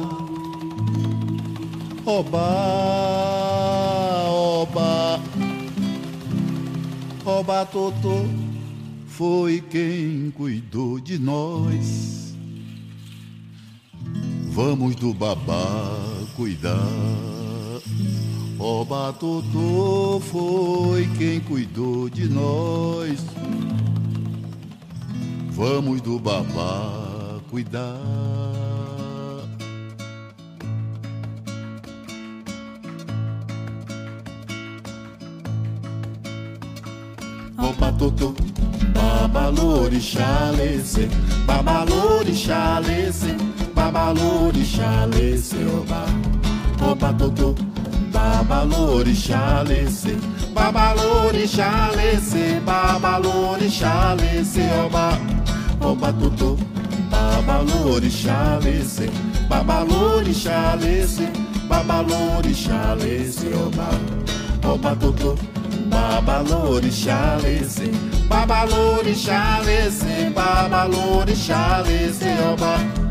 Obá, 2.06 2.40
Obá. 4.32 5.20
Obatotô 7.26 8.24
foi 9.06 9.60
quem 9.60 10.30
cuidou 10.30 10.98
de 10.98 11.18
nós. 11.18 12.34
Vamos 14.46 14.96
do 14.96 15.12
babá 15.12 16.00
cuidar. 16.34 16.80
Obatotô 18.58 20.22
foi 20.24 21.06
quem 21.18 21.38
cuidou 21.38 22.08
de 22.08 22.30
nós. 22.30 23.22
Vamos 25.54 26.00
do 26.00 26.18
babá 26.18 27.38
cuidar. 27.48 27.80
Oba 37.56 37.92
totô, 37.92 38.34
babalorixá 38.92 40.50
lece, 40.56 41.08
babalorixá 41.46 42.80
lece, 42.80 43.36
babalorixá 43.72 45.06
lece, 45.06 45.56
oba. 45.66 46.04
Oba 46.90 47.12
totô, 47.12 47.54
babalorixá 48.12 49.62
lece, 49.62 50.18
babalorixá 50.52 51.92
lece, 51.94 52.60
babalorixá 52.66 54.14
lece, 54.14 54.62
oba. 54.84 55.23
Oba 55.84 56.10
totô, 56.14 56.56
babalorixá 57.10 58.58
lece, 58.62 59.10
babalorixá 59.48 60.74
lece, 60.80 61.28
babalorixá 61.68 62.94
lece, 62.94 63.48
oba. 63.54 63.90
Oba 64.66 64.96
totô, 64.96 65.36
babalorixá 65.88 67.36
lece, 67.42 67.90
babalorixá 68.28 69.60
lece, 69.62 70.30
babalorixá 70.34 71.82
lece, 71.86 72.28
oba. 72.50 73.03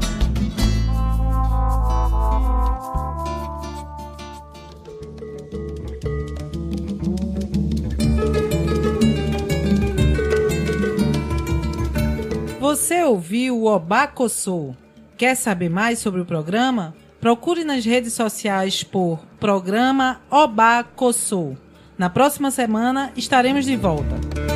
Você 12.73 13.03
ouviu 13.03 13.55
o 13.55 13.65
Obacossô? 13.67 14.73
Quer 15.15 15.35
saber 15.35 15.69
mais 15.69 15.99
sobre 15.99 16.21
o 16.21 16.25
programa? 16.25 16.95
Procure 17.21 17.63
nas 17.63 17.85
redes 17.85 18.13
sociais 18.13 18.83
por 18.83 19.19
Programa 19.39 20.21
Obacossô. 20.27 21.53
Na 21.99 22.09
próxima 22.09 22.49
semana 22.49 23.13
estaremos 23.15 23.65
de 23.65 23.75
volta. 23.75 24.52